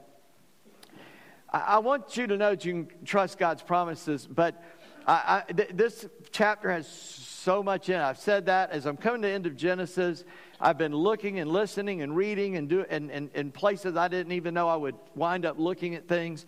I 1.51 1.79
want 1.79 2.17
you 2.17 2.27
to 2.27 2.37
know 2.37 2.51
that 2.51 2.65
you 2.67 2.73
can 2.73 3.05
trust 3.07 3.39
God's 3.39 3.63
promises, 3.63 4.29
but 4.31 4.63
I, 5.09 5.43
I, 5.49 5.53
th- 5.53 5.71
this 5.73 6.07
chapter 6.33 6.71
has 6.71 6.87
so 6.87 7.63
much 7.63 7.89
in 7.89 7.95
it. 7.95 8.03
I've 8.03 8.19
said 8.19 8.45
that 8.47 8.71
as 8.71 8.85
I'm 8.85 8.99
coming 8.99 9.23
to 9.23 9.29
the 9.29 9.33
end 9.33 9.47
of 9.47 9.57
Genesis. 9.57 10.23
I've 10.61 10.77
been 10.77 10.95
looking 10.95 11.39
and 11.39 11.51
listening 11.51 12.03
and 12.03 12.15
reading 12.15 12.57
and 12.57 12.69
do 12.69 12.85
and, 12.91 13.11
and, 13.11 13.31
in 13.35 13.51
places 13.51 13.97
I 13.97 14.09
didn't 14.09 14.33
even 14.33 14.53
know 14.53 14.69
I 14.69 14.77
would 14.77 14.97
wind 15.15 15.47
up 15.47 15.59
looking 15.59 15.95
at 15.95 16.07
things. 16.07 16.45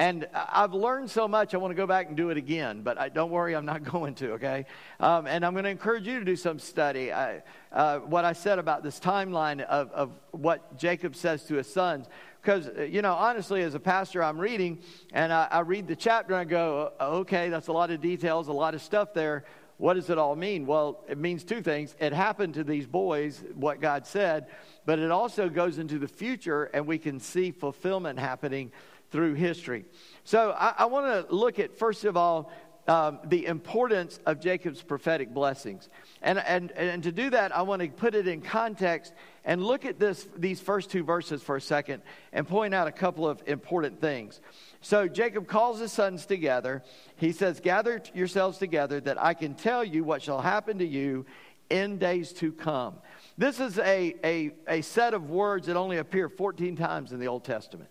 And 0.00 0.26
I've 0.32 0.72
learned 0.72 1.10
so 1.10 1.28
much, 1.28 1.52
I 1.52 1.58
want 1.58 1.72
to 1.72 1.76
go 1.76 1.86
back 1.86 2.08
and 2.08 2.16
do 2.16 2.30
it 2.30 2.38
again. 2.38 2.80
But 2.80 2.98
I, 2.98 3.10
don't 3.10 3.30
worry, 3.30 3.54
I'm 3.54 3.66
not 3.66 3.84
going 3.92 4.14
to, 4.14 4.32
okay? 4.32 4.64
Um, 4.98 5.26
and 5.26 5.44
I'm 5.44 5.52
going 5.52 5.64
to 5.64 5.70
encourage 5.70 6.06
you 6.06 6.18
to 6.18 6.24
do 6.24 6.36
some 6.36 6.58
study. 6.58 7.12
I, 7.12 7.42
uh, 7.70 7.98
what 7.98 8.24
I 8.24 8.32
said 8.32 8.58
about 8.58 8.82
this 8.82 8.98
timeline 8.98 9.60
of, 9.60 9.92
of 9.92 10.12
what 10.30 10.78
Jacob 10.78 11.14
says 11.14 11.44
to 11.44 11.56
his 11.56 11.70
sons. 11.70 12.06
Because, 12.40 12.66
uh, 12.68 12.84
you 12.84 13.02
know, 13.02 13.12
honestly, 13.12 13.60
as 13.60 13.74
a 13.74 13.78
pastor, 13.78 14.24
I'm 14.24 14.40
reading 14.40 14.78
and 15.12 15.34
I, 15.34 15.48
I 15.50 15.60
read 15.60 15.86
the 15.86 15.96
chapter 15.96 16.32
and 16.32 16.40
I 16.40 16.44
go, 16.44 16.94
okay, 16.98 17.50
that's 17.50 17.68
a 17.68 17.72
lot 17.72 17.90
of 17.90 18.00
details, 18.00 18.48
a 18.48 18.54
lot 18.54 18.74
of 18.74 18.80
stuff 18.80 19.12
there. 19.12 19.44
What 19.76 19.94
does 19.94 20.08
it 20.08 20.16
all 20.16 20.34
mean? 20.34 20.64
Well, 20.64 21.04
it 21.08 21.18
means 21.18 21.44
two 21.44 21.60
things. 21.60 21.94
It 22.00 22.14
happened 22.14 22.54
to 22.54 22.64
these 22.64 22.86
boys, 22.86 23.42
what 23.54 23.82
God 23.82 24.06
said, 24.06 24.46
but 24.86 24.98
it 24.98 25.10
also 25.10 25.50
goes 25.50 25.78
into 25.78 25.98
the 25.98 26.08
future, 26.08 26.64
and 26.64 26.86
we 26.86 26.98
can 26.98 27.18
see 27.20 27.50
fulfillment 27.50 28.18
happening 28.18 28.72
through 29.10 29.34
history. 29.34 29.84
So 30.24 30.52
I, 30.56 30.74
I 30.78 30.84
want 30.86 31.28
to 31.28 31.34
look 31.34 31.58
at, 31.58 31.78
first 31.78 32.04
of 32.04 32.16
all, 32.16 32.52
um, 32.88 33.20
the 33.26 33.46
importance 33.46 34.18
of 34.26 34.40
Jacob's 34.40 34.82
prophetic 34.82 35.32
blessings. 35.32 35.88
And, 36.22 36.38
and, 36.38 36.72
and 36.72 37.02
to 37.04 37.12
do 37.12 37.30
that, 37.30 37.54
I 37.54 37.62
want 37.62 37.82
to 37.82 37.88
put 37.88 38.14
it 38.14 38.26
in 38.26 38.40
context 38.40 39.12
and 39.44 39.62
look 39.62 39.84
at 39.84 39.98
this, 39.98 40.26
these 40.36 40.60
first 40.60 40.90
two 40.90 41.04
verses 41.04 41.42
for 41.42 41.56
a 41.56 41.60
second 41.60 42.02
and 42.32 42.48
point 42.48 42.74
out 42.74 42.88
a 42.88 42.92
couple 42.92 43.28
of 43.28 43.42
important 43.46 44.00
things. 44.00 44.40
So 44.80 45.06
Jacob 45.06 45.46
calls 45.46 45.78
his 45.78 45.92
sons 45.92 46.26
together. 46.26 46.82
He 47.16 47.32
says, 47.32 47.60
Gather 47.60 48.02
yourselves 48.12 48.58
together 48.58 49.00
that 49.02 49.22
I 49.22 49.34
can 49.34 49.54
tell 49.54 49.84
you 49.84 50.02
what 50.02 50.22
shall 50.22 50.40
happen 50.40 50.78
to 50.78 50.86
you 50.86 51.26
in 51.68 51.98
days 51.98 52.32
to 52.34 52.50
come. 52.50 52.96
This 53.38 53.60
is 53.60 53.78
a, 53.78 54.14
a, 54.24 54.50
a 54.66 54.80
set 54.82 55.14
of 55.14 55.30
words 55.30 55.68
that 55.68 55.76
only 55.76 55.98
appear 55.98 56.28
14 56.28 56.76
times 56.76 57.12
in 57.12 57.20
the 57.20 57.28
Old 57.28 57.44
Testament. 57.44 57.88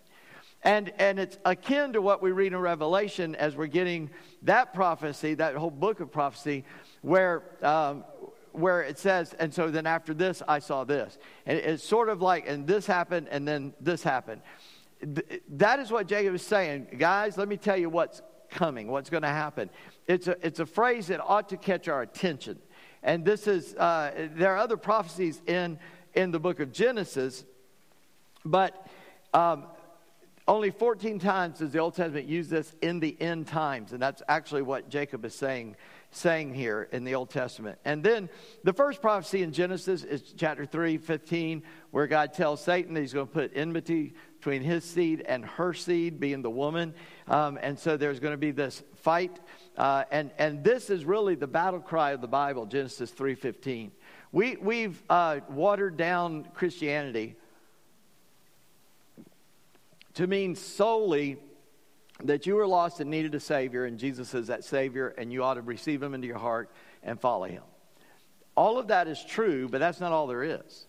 And, 0.62 0.92
and 0.98 1.18
it's 1.18 1.38
akin 1.44 1.94
to 1.94 2.02
what 2.02 2.22
we 2.22 2.32
read 2.32 2.52
in 2.52 2.58
Revelation 2.58 3.34
as 3.34 3.56
we're 3.56 3.66
getting 3.66 4.10
that 4.42 4.74
prophecy, 4.74 5.34
that 5.34 5.54
whole 5.54 5.70
book 5.70 6.00
of 6.00 6.12
prophecy, 6.12 6.64
where, 7.00 7.42
um, 7.62 8.04
where 8.52 8.82
it 8.82 8.98
says, 8.98 9.34
and 9.38 9.54
so 9.54 9.70
then 9.70 9.86
after 9.86 10.12
this, 10.12 10.42
I 10.46 10.58
saw 10.58 10.84
this. 10.84 11.16
And 11.46 11.56
it's 11.56 11.82
sort 11.82 12.10
of 12.10 12.20
like, 12.20 12.46
and 12.46 12.66
this 12.66 12.86
happened, 12.86 13.28
and 13.30 13.48
then 13.48 13.72
this 13.80 14.02
happened 14.02 14.42
that 15.48 15.78
is 15.80 15.90
what 15.90 16.06
Jacob 16.06 16.34
is 16.34 16.42
saying. 16.42 16.88
Guys, 16.98 17.38
let 17.38 17.48
me 17.48 17.56
tell 17.56 17.76
you 17.76 17.88
what's 17.88 18.22
coming, 18.50 18.88
what's 18.88 19.10
going 19.10 19.22
to 19.22 19.28
happen. 19.28 19.70
It's 20.06 20.28
a, 20.28 20.36
it's 20.46 20.60
a 20.60 20.66
phrase 20.66 21.06
that 21.06 21.20
ought 21.20 21.48
to 21.50 21.56
catch 21.56 21.88
our 21.88 22.02
attention. 22.02 22.58
And 23.02 23.24
this 23.24 23.46
is, 23.46 23.74
uh, 23.76 24.28
there 24.34 24.52
are 24.54 24.58
other 24.58 24.76
prophecies 24.76 25.40
in, 25.46 25.78
in 26.14 26.32
the 26.32 26.40
book 26.40 26.60
of 26.60 26.72
Genesis, 26.72 27.44
but 28.44 28.86
um, 29.32 29.64
Only 30.48 30.70
14 30.70 31.18
times 31.18 31.58
does 31.58 31.70
the 31.72 31.78
Old 31.78 31.94
Testament 31.94 32.26
use 32.26 32.48
this 32.48 32.74
in 32.82 32.98
the 32.98 33.16
end 33.20 33.46
times, 33.46 33.92
and 33.92 34.02
that's 34.02 34.22
actually 34.28 34.62
what 34.62 34.88
Jacob 34.88 35.24
is 35.24 35.34
saying, 35.34 35.76
saying 36.10 36.54
here 36.54 36.88
in 36.92 37.04
the 37.04 37.14
Old 37.14 37.30
Testament. 37.30 37.78
And 37.84 38.02
then 38.02 38.28
the 38.64 38.72
first 38.72 39.00
prophecy 39.00 39.42
in 39.42 39.52
Genesis 39.52 40.02
is 40.02 40.34
chapter 40.36 40.64
3, 40.64 40.96
15, 40.98 41.62
where 41.90 42.06
God 42.06 42.32
tells 42.32 42.64
Satan 42.64 42.94
that 42.94 43.00
he's 43.00 43.12
going 43.12 43.28
to 43.28 43.32
put 43.32 43.52
enmity 43.54 44.14
between 44.38 44.62
his 44.62 44.84
seed 44.84 45.22
and 45.26 45.44
her 45.44 45.74
seed, 45.74 46.18
being 46.18 46.42
the 46.42 46.50
woman. 46.50 46.94
Um, 47.28 47.58
and 47.60 47.78
so 47.78 47.96
there's 47.96 48.18
going 48.18 48.32
to 48.32 48.38
be 48.38 48.50
this 48.50 48.82
fight. 48.96 49.38
Uh, 49.76 50.04
and, 50.10 50.30
and 50.38 50.64
this 50.64 50.90
is 50.90 51.04
really 51.04 51.34
the 51.34 51.46
battle 51.46 51.80
cry 51.80 52.12
of 52.12 52.22
the 52.22 52.28
Bible, 52.28 52.66
Genesis 52.66 53.10
3.15. 53.12 53.90
We, 54.32 54.56
we've 54.56 55.02
uh, 55.10 55.40
watered 55.50 55.96
down 55.96 56.48
Christianity 56.54 57.36
to 60.14 60.26
mean 60.26 60.54
solely 60.54 61.38
that 62.24 62.46
you 62.46 62.54
were 62.54 62.66
lost 62.66 63.00
and 63.00 63.10
needed 63.10 63.34
a 63.34 63.40
Savior, 63.40 63.84
and 63.86 63.98
Jesus 63.98 64.34
is 64.34 64.48
that 64.48 64.64
Savior, 64.64 65.08
and 65.08 65.32
you 65.32 65.42
ought 65.42 65.54
to 65.54 65.62
receive 65.62 66.02
Him 66.02 66.14
into 66.14 66.26
your 66.26 66.38
heart 66.38 66.70
and 67.02 67.20
follow 67.20 67.46
Him. 67.46 67.62
All 68.56 68.78
of 68.78 68.88
that 68.88 69.08
is 69.08 69.24
true, 69.24 69.68
but 69.68 69.78
that's 69.78 70.00
not 70.00 70.12
all 70.12 70.26
there 70.26 70.42
is. 70.42 70.86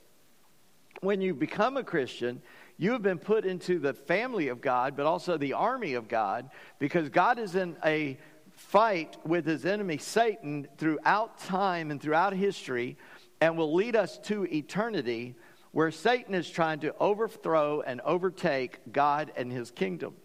When 1.01 1.21
you 1.21 1.33
become 1.33 1.77
a 1.77 1.83
Christian, 1.83 2.41
you 2.77 2.91
have 2.91 3.01
been 3.01 3.19
put 3.19 3.45
into 3.45 3.79
the 3.79 3.93
family 3.93 4.49
of 4.49 4.59
God, 4.59 4.97
but 4.97 5.05
also 5.05 5.37
the 5.37 5.53
army 5.53 5.93
of 5.93 6.07
God, 6.07 6.49
because 6.79 7.09
God 7.09 7.39
is 7.39 7.55
in 7.55 7.77
a 7.85 8.17
fight 8.55 9.17
with 9.25 9.45
his 9.45 9.65
enemy 9.65 9.97
Satan 9.97 10.67
throughout 10.77 11.39
time 11.39 11.91
and 11.91 12.01
throughout 12.01 12.33
history, 12.33 12.97
and 13.39 13.57
will 13.57 13.73
lead 13.73 13.95
us 13.95 14.17
to 14.19 14.43
eternity 14.53 15.35
where 15.71 15.91
Satan 15.91 16.33
is 16.33 16.49
trying 16.49 16.79
to 16.81 16.95
overthrow 16.99 17.81
and 17.81 18.01
overtake 18.01 18.79
God 18.91 19.31
and 19.35 19.51
his 19.51 19.71
kingdom. 19.71 20.15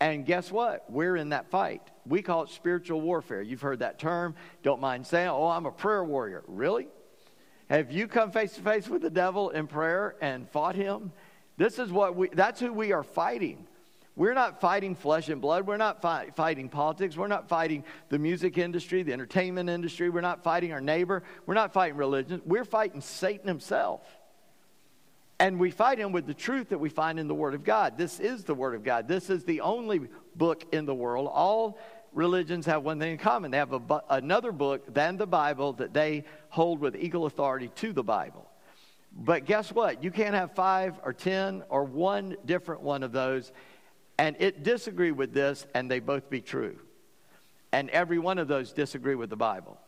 And 0.00 0.24
guess 0.24 0.52
what? 0.52 0.90
We're 0.90 1.16
in 1.16 1.30
that 1.30 1.50
fight. 1.50 1.82
We 2.06 2.22
call 2.22 2.44
it 2.44 2.50
spiritual 2.50 3.00
warfare. 3.00 3.42
You've 3.42 3.60
heard 3.60 3.80
that 3.80 3.98
term. 3.98 4.36
Don't 4.62 4.80
mind 4.80 5.06
saying, 5.06 5.28
oh, 5.28 5.48
I'm 5.48 5.66
a 5.66 5.72
prayer 5.72 6.04
warrior. 6.04 6.44
Really? 6.46 6.86
Have 7.68 7.90
you 7.90 8.06
come 8.06 8.30
face 8.30 8.54
to 8.54 8.60
face 8.60 8.88
with 8.88 9.02
the 9.02 9.10
devil 9.10 9.50
in 9.50 9.66
prayer 9.66 10.14
and 10.20 10.48
fought 10.48 10.76
him? 10.76 11.12
This 11.56 11.80
is 11.80 11.90
what 11.90 12.14
we, 12.14 12.28
that's 12.28 12.60
who 12.60 12.72
we 12.72 12.92
are 12.92 13.02
fighting. 13.02 13.66
We're 14.14 14.34
not 14.34 14.60
fighting 14.60 14.94
flesh 14.94 15.28
and 15.28 15.40
blood. 15.40 15.66
We're 15.66 15.76
not 15.76 16.00
fi- 16.00 16.30
fighting 16.34 16.68
politics. 16.68 17.16
We're 17.16 17.28
not 17.28 17.48
fighting 17.48 17.84
the 18.08 18.18
music 18.18 18.58
industry, 18.58 19.02
the 19.02 19.12
entertainment 19.12 19.68
industry. 19.68 20.10
We're 20.10 20.22
not 20.22 20.42
fighting 20.42 20.72
our 20.72 20.80
neighbor. 20.80 21.22
We're 21.46 21.54
not 21.54 21.72
fighting 21.72 21.96
religion. 21.96 22.42
We're 22.44 22.64
fighting 22.64 23.00
Satan 23.00 23.46
himself. 23.46 24.17
And 25.40 25.58
we 25.60 25.70
fight 25.70 25.98
him 25.98 26.10
with 26.10 26.26
the 26.26 26.34
truth 26.34 26.70
that 26.70 26.78
we 26.78 26.88
find 26.88 27.18
in 27.18 27.28
the 27.28 27.34
Word 27.34 27.54
of 27.54 27.62
God. 27.62 27.96
This 27.96 28.18
is 28.18 28.44
the 28.44 28.54
Word 28.54 28.74
of 28.74 28.82
God. 28.82 29.06
This 29.06 29.30
is 29.30 29.44
the 29.44 29.60
only 29.60 30.08
book 30.34 30.64
in 30.72 30.84
the 30.84 30.94
world. 30.94 31.30
All 31.32 31.78
religions 32.12 32.66
have 32.66 32.82
one 32.82 32.98
thing 32.98 33.12
in 33.12 33.18
common 33.18 33.50
they 33.50 33.58
have 33.58 33.72
a, 33.72 34.02
another 34.10 34.50
book 34.50 34.92
than 34.92 35.16
the 35.16 35.26
Bible 35.26 35.74
that 35.74 35.92
they 35.92 36.24
hold 36.48 36.80
with 36.80 36.96
equal 36.96 37.26
authority 37.26 37.70
to 37.76 37.92
the 37.92 38.02
Bible. 38.02 38.48
But 39.12 39.44
guess 39.44 39.72
what? 39.72 40.02
You 40.02 40.10
can't 40.10 40.34
have 40.34 40.54
five 40.54 40.98
or 41.04 41.12
ten 41.12 41.62
or 41.68 41.84
one 41.84 42.36
different 42.44 42.82
one 42.82 43.02
of 43.02 43.12
those 43.12 43.52
and 44.18 44.36
it 44.40 44.64
disagree 44.64 45.12
with 45.12 45.32
this 45.32 45.66
and 45.74 45.90
they 45.90 46.00
both 46.00 46.28
be 46.28 46.40
true. 46.40 46.76
And 47.72 47.88
every 47.90 48.18
one 48.18 48.38
of 48.38 48.48
those 48.48 48.72
disagree 48.72 49.14
with 49.14 49.30
the 49.30 49.36
Bible. 49.36 49.78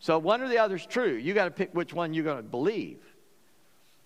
So 0.00 0.18
one 0.18 0.42
or 0.42 0.48
the 0.48 0.58
other 0.58 0.76
is 0.76 0.86
true. 0.86 1.14
You 1.14 1.34
got 1.34 1.44
to 1.44 1.50
pick 1.50 1.74
which 1.74 1.92
one 1.92 2.12
you're 2.12 2.24
going 2.24 2.38
to 2.38 2.42
believe. 2.42 2.98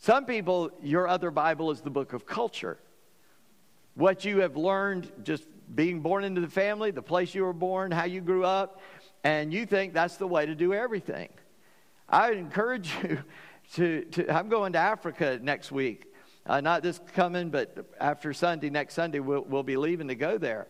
Some 0.02 0.24
people, 0.24 0.72
your 0.82 1.06
other 1.06 1.30
Bible 1.30 1.70
is 1.70 1.80
the 1.80 1.90
book 1.90 2.12
of 2.12 2.26
culture. 2.26 2.76
What 3.94 4.24
you 4.24 4.40
have 4.40 4.56
learned 4.56 5.12
just 5.22 5.46
being 5.72 6.00
born 6.00 6.24
into 6.24 6.40
the 6.40 6.48
family, 6.48 6.90
the 6.90 7.02
place 7.02 7.36
you 7.36 7.44
were 7.44 7.52
born, 7.52 7.92
how 7.92 8.02
you 8.02 8.20
grew 8.20 8.44
up, 8.44 8.80
and 9.22 9.52
you 9.52 9.64
think 9.64 9.94
that's 9.94 10.16
the 10.16 10.26
way 10.26 10.44
to 10.44 10.56
do 10.56 10.74
everything. 10.74 11.28
I 12.08 12.30
would 12.30 12.38
encourage 12.38 12.92
you 13.04 13.22
to, 13.74 14.04
to 14.06 14.36
I'm 14.36 14.48
going 14.48 14.72
to 14.72 14.80
Africa 14.80 15.38
next 15.40 15.70
week. 15.70 16.06
Uh, 16.46 16.60
not 16.60 16.82
this 16.82 17.00
coming, 17.14 17.50
but 17.50 17.86
after 18.00 18.32
Sunday, 18.32 18.70
next 18.70 18.94
Sunday, 18.94 19.20
we'll, 19.20 19.42
we'll 19.42 19.62
be 19.62 19.76
leaving 19.76 20.08
to 20.08 20.16
go 20.16 20.36
there. 20.36 20.66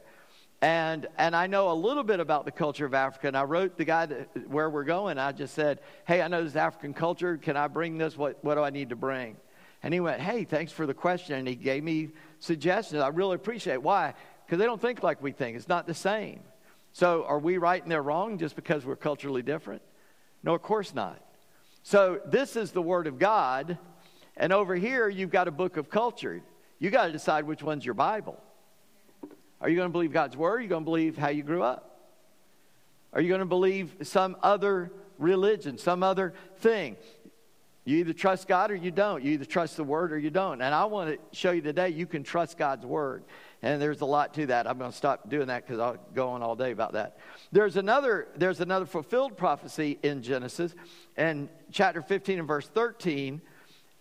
And, 0.62 1.09
and 1.19 1.35
I 1.35 1.49
know 1.49 1.73
a 1.73 1.75
little 1.75 2.04
bit 2.04 2.21
about 2.21 2.45
the 2.45 2.52
culture 2.52 2.87
of 2.87 2.95
Africa. 2.95 3.26
And 3.26 3.37
I 3.37 3.42
wrote 3.42 3.76
the 3.76 3.85
guy 3.85 4.07
that, 4.07 4.49
where 4.49 4.71
we're 4.71 4.85
going. 4.85 5.19
I 5.19 5.33
just 5.33 5.54
said, 5.54 5.81
Hey, 6.07 6.23
I 6.23 6.28
know 6.28 6.45
this 6.45 6.54
African 6.54 6.95
culture. 6.95 7.37
Can 7.37 7.57
I 7.57 7.66
bring 7.66 7.99
this? 7.99 8.16
What, 8.16 8.42
what 8.45 8.54
do 8.54 8.62
I 8.62 8.71
need 8.71 8.90
to 8.90 8.97
bring? 8.97 9.37
And 9.83 9.92
he 9.92 9.99
went, 9.99 10.21
Hey, 10.21 10.45
thanks 10.45 10.71
for 10.71 10.87
the 10.87 10.95
question. 10.95 11.35
And 11.35 11.49
he 11.49 11.57
gave 11.57 11.83
me 11.83 12.11
suggestions. 12.38 13.02
I 13.02 13.09
really 13.09 13.35
appreciate 13.35 13.75
it. 13.75 13.83
Why? 13.83 14.14
Because 14.47 14.61
they 14.61 14.64
don't 14.64 14.81
think 14.81 15.02
like 15.02 15.21
we 15.21 15.33
think. 15.33 15.57
It's 15.57 15.69
not 15.69 15.88
the 15.88 15.95
same. 15.95 16.40
So 16.92 17.25
are 17.25 17.40
we 17.40 17.59
right 17.59 17.83
and 17.83 17.90
they're 17.90 18.02
wrong 18.02 18.38
just 18.38 18.54
because 18.54 18.87
we're 18.87 18.97
culturally 18.97 19.42
different? 19.42 19.83
No, 20.45 20.54
of 20.54 20.62
course 20.62 20.95
not. 20.95 21.21
So 21.83 22.21
this 22.25 22.54
is 22.54 22.71
the 22.71 22.83
Word 22.83 23.09
of 23.09 23.19
God. 23.19 23.78
And 24.37 24.52
over 24.52 24.76
here, 24.76 25.09
you've 25.09 25.31
got 25.31 25.49
a 25.49 25.50
book 25.52 25.76
of 25.76 25.90
culture. 25.90 26.40
You've 26.78 26.92
got 26.92 27.07
to 27.07 27.12
decide 27.12 27.45
which 27.45 27.64
one's 27.64 27.85
your 27.85 27.95
Bible. 27.95 28.40
Are 29.62 29.69
you 29.69 29.76
going 29.76 29.88
to 29.88 29.92
believe 29.92 30.12
God's 30.12 30.37
word? 30.37 30.59
Are 30.59 30.61
you 30.61 30.69
going 30.69 30.83
to 30.83 30.85
believe 30.85 31.16
how 31.16 31.28
you 31.28 31.45
grew 31.45 31.62
up? 31.62 32.00
Are 33.12 33.21
you 33.21 33.28
going 33.28 33.40
to 33.40 33.47
believe 33.47 33.95
some 34.02 34.37
other 34.42 34.90
religion, 35.19 35.78
some 35.78 36.02
other 36.02 36.35
thing? 36.59 36.97
You 37.85 37.99
either 37.99 38.12
trust 38.12 38.49
God 38.49 38.73
or 38.73 38.75
you 38.75 38.90
don't. 38.90 39.23
You 39.23 39.33
either 39.33 39.45
trust 39.45 39.76
the 39.76 39.85
word 39.85 40.12
or 40.12 40.19
you 40.19 40.31
don't. 40.31 40.61
And 40.61 40.75
I 40.75 40.85
want 40.87 41.11
to 41.11 41.37
show 41.37 41.52
you 41.52 41.61
today 41.61 41.90
you 41.90 42.07
can 42.07 42.25
trust 42.25 42.59
God's 42.59 42.85
word. 42.85 43.23
And 43.62 43.81
there's 43.81 44.00
a 44.00 44.04
lot 44.04 44.35
to 44.35 44.47
that. 44.47 44.69
I'm 44.69 44.78
going 44.78 44.90
to 44.90 44.97
stop 44.97 45.28
doing 45.28 45.47
that 45.47 45.64
because 45.64 45.78
I'll 45.78 45.97
go 46.12 46.31
on 46.31 46.42
all 46.42 46.57
day 46.57 46.73
about 46.73 46.95
that. 46.95 47.19
There's 47.52 47.76
another, 47.76 48.26
there's 48.37 48.61
another 48.61 48.87
fulfilled 48.87 49.37
prophecy 49.37 49.99
in 50.02 50.23
Genesis. 50.23 50.75
And 51.16 51.49
chapter 51.71 52.02
15 52.02 52.40
and 52.40 52.49
verse 52.49 52.66
13, 52.66 53.40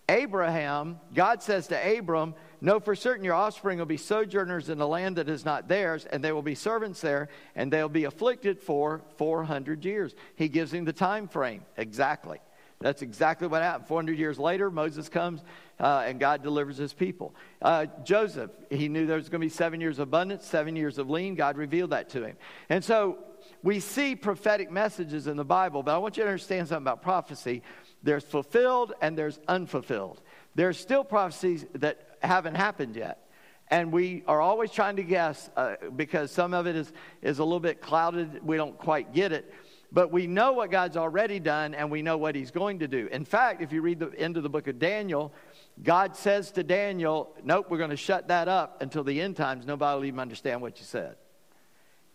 Abraham, 0.10 1.00
God 1.14 1.44
says 1.44 1.68
to 1.68 1.98
Abram, 1.98 2.34
Know 2.64 2.80
for 2.80 2.96
certain 2.96 3.26
your 3.26 3.34
offspring 3.34 3.80
will 3.80 3.86
be 3.86 3.98
sojourners 3.98 4.70
in 4.70 4.80
a 4.80 4.88
land 4.88 5.18
that 5.18 5.28
is 5.28 5.44
not 5.44 5.68
theirs, 5.68 6.06
and 6.06 6.24
they 6.24 6.32
will 6.32 6.44
be 6.44 6.54
servants 6.54 7.02
there, 7.02 7.30
and 7.56 7.74
they'll 7.74 7.90
be 7.90 8.04
afflicted 8.04 8.60
for 8.60 9.02
400 9.18 9.84
years. 9.84 10.14
He 10.36 10.48
gives 10.48 10.72
him 10.72 10.86
the 10.86 10.94
time 10.94 11.28
frame. 11.28 11.64
Exactly. 11.76 12.40
That's 12.80 13.02
exactly 13.02 13.48
what 13.48 13.62
happened. 13.62 13.88
400 13.88 14.18
years 14.18 14.40
later, 14.40 14.70
Moses 14.70 15.10
comes 15.10 15.42
uh, 15.80 16.04
and 16.06 16.20
God 16.20 16.44
delivers 16.44 16.78
his 16.78 16.94
people. 16.94 17.36
Uh, 17.62 17.88
Joseph, 18.04 18.52
he 18.70 18.88
knew 18.88 19.06
there 19.06 19.18
was 19.18 19.30
going 19.30 19.42
to 19.42 19.46
be 19.46 19.50
seven 19.50 19.82
years 19.82 20.00
of 20.00 20.08
abundance, 20.08 20.46
seven 20.46 20.76
years 20.76 20.98
of 20.98 21.10
lean. 21.10 21.36
God 21.36 21.58
revealed 21.58 21.92
that 21.92 22.10
to 22.10 22.24
him. 22.24 22.38
And 22.70 22.84
so 22.84 23.20
we 23.64 23.80
see 23.80 24.16
prophetic 24.16 24.72
messages 24.72 25.28
in 25.28 25.38
the 25.38 25.46
Bible, 25.46 25.84
but 25.84 25.94
I 25.94 25.98
want 26.00 26.18
you 26.18 26.24
to 26.24 26.30
understand 26.30 26.68
something 26.68 26.84
about 26.84 27.02
prophecy. 27.02 27.62
There's 28.04 28.24
fulfilled 28.24 28.94
and 29.02 29.18
there's 29.18 29.40
unfulfilled. 29.48 30.22
There's 30.56 30.78
still 30.78 31.04
prophecies 31.04 31.66
that 31.76 32.18
haven't 32.22 32.56
happened 32.56 32.96
yet. 32.96 33.30
And 33.70 33.94
we 33.94 34.24
are 34.28 34.42
always 34.42 34.70
trying 34.70 34.98
to 34.98 35.04
guess 35.04 35.50
uh, 35.56 35.76
because 35.96 36.30
some 36.30 36.54
of 36.54 36.68
it 36.68 36.76
is, 36.76 36.92
is 37.22 37.40
a 37.40 37.44
little 37.44 37.62
bit 37.62 37.82
clouded. 37.82 38.46
We 38.46 38.58
don't 38.58 38.78
quite 38.78 39.14
get 39.14 39.32
it. 39.32 39.54
But 39.94 40.12
we 40.12 40.28
know 40.28 40.52
what 40.54 40.72
God's 40.72 40.98
already 40.98 41.40
done 41.40 41.74
and 41.74 41.90
we 41.90 42.02
know 42.02 42.18
what 42.18 42.36
He's 42.36 42.52
going 42.52 42.80
to 42.80 42.88
do. 42.88 43.08
In 43.12 43.24
fact, 43.24 43.62
if 43.62 43.72
you 43.72 43.82
read 43.82 44.00
the 44.00 44.12
end 44.18 44.36
of 44.36 44.44
the 44.44 44.50
book 44.50 44.68
of 44.68 44.78
Daniel, 44.78 45.34
God 45.82 46.18
says 46.18 46.52
to 46.52 46.64
Daniel, 46.64 47.34
Nope, 47.44 47.68
we're 47.70 47.78
going 47.78 47.92
to 47.92 47.98
shut 47.98 48.28
that 48.28 48.50
up 48.50 48.82
until 48.82 49.06
the 49.06 49.22
end 49.22 49.38
times. 49.38 49.66
Nobody 49.66 49.98
will 49.98 50.06
even 50.06 50.20
understand 50.20 50.62
what 50.62 50.80
you 50.80 50.86
said. 50.86 51.16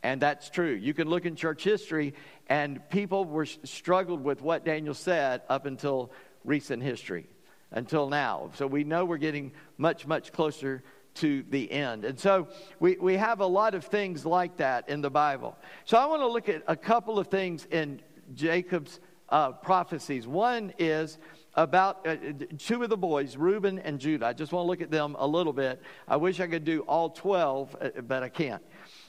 And 0.02 0.20
that's 0.20 0.50
true. 0.50 0.72
You 0.72 0.92
can 0.94 1.08
look 1.08 1.24
in 1.24 1.36
church 1.36 1.64
history, 1.64 2.14
and 2.48 2.86
people 2.90 3.24
were 3.24 3.46
struggled 3.46 4.22
with 4.22 4.40
what 4.42 4.64
Daniel 4.64 4.94
said 4.94 5.42
up 5.48 5.64
until 5.64 6.12
recent 6.44 6.82
history 6.82 7.28
until 7.70 8.08
now. 8.08 8.50
So 8.54 8.66
we 8.66 8.84
know 8.84 9.04
we're 9.04 9.16
getting 9.18 9.52
much, 9.78 10.06
much 10.06 10.32
closer 10.32 10.82
to 11.16 11.44
the 11.48 11.70
end. 11.70 12.04
And 12.04 12.18
so 12.18 12.48
we, 12.78 12.96
we 12.96 13.16
have 13.16 13.40
a 13.40 13.46
lot 13.46 13.74
of 13.74 13.84
things 13.84 14.24
like 14.24 14.58
that 14.58 14.88
in 14.88 15.00
the 15.00 15.10
Bible. 15.10 15.56
So 15.84 15.96
I 15.96 16.06
want 16.06 16.22
to 16.22 16.28
look 16.28 16.48
at 16.48 16.62
a 16.66 16.76
couple 16.76 17.18
of 17.18 17.28
things 17.28 17.66
in 17.70 18.00
Jacob's 18.34 19.00
uh, 19.28 19.52
prophecies. 19.52 20.26
One 20.26 20.72
is 20.78 21.18
about 21.54 22.06
uh, 22.06 22.16
two 22.58 22.82
of 22.82 22.90
the 22.90 22.96
boys, 22.96 23.36
Reuben 23.36 23.78
and 23.78 23.98
Judah. 23.98 24.26
I 24.26 24.32
just 24.34 24.52
want 24.52 24.64
to 24.64 24.68
look 24.68 24.82
at 24.82 24.90
them 24.90 25.16
a 25.18 25.26
little 25.26 25.54
bit. 25.54 25.80
I 26.06 26.16
wish 26.16 26.38
I 26.38 26.46
could 26.46 26.64
do 26.64 26.80
all 26.82 27.10
12, 27.10 27.76
uh, 27.80 27.88
but 28.02 28.22
I 28.22 28.28
can't. 28.28 28.62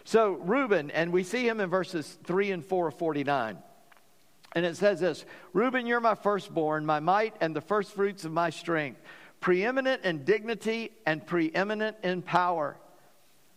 So, 0.05 0.31
Reuben, 0.31 0.89
and 0.91 1.11
we 1.11 1.23
see 1.23 1.45
him 1.45 1.59
in 1.59 1.69
verses 1.69 2.17
3 2.23 2.51
and 2.51 2.65
4 2.65 2.87
of 2.87 2.97
49. 2.97 3.57
And 4.53 4.65
it 4.65 4.77
says 4.77 4.99
this 4.99 5.25
Reuben, 5.53 5.85
you're 5.85 5.99
my 5.99 6.15
firstborn, 6.15 6.85
my 6.85 6.99
might, 6.99 7.35
and 7.41 7.55
the 7.55 7.61
firstfruits 7.61 8.25
of 8.25 8.31
my 8.31 8.49
strength, 8.49 9.01
preeminent 9.39 10.03
in 10.03 10.23
dignity 10.23 10.91
and 11.05 11.25
preeminent 11.25 11.97
in 12.03 12.21
power, 12.21 12.77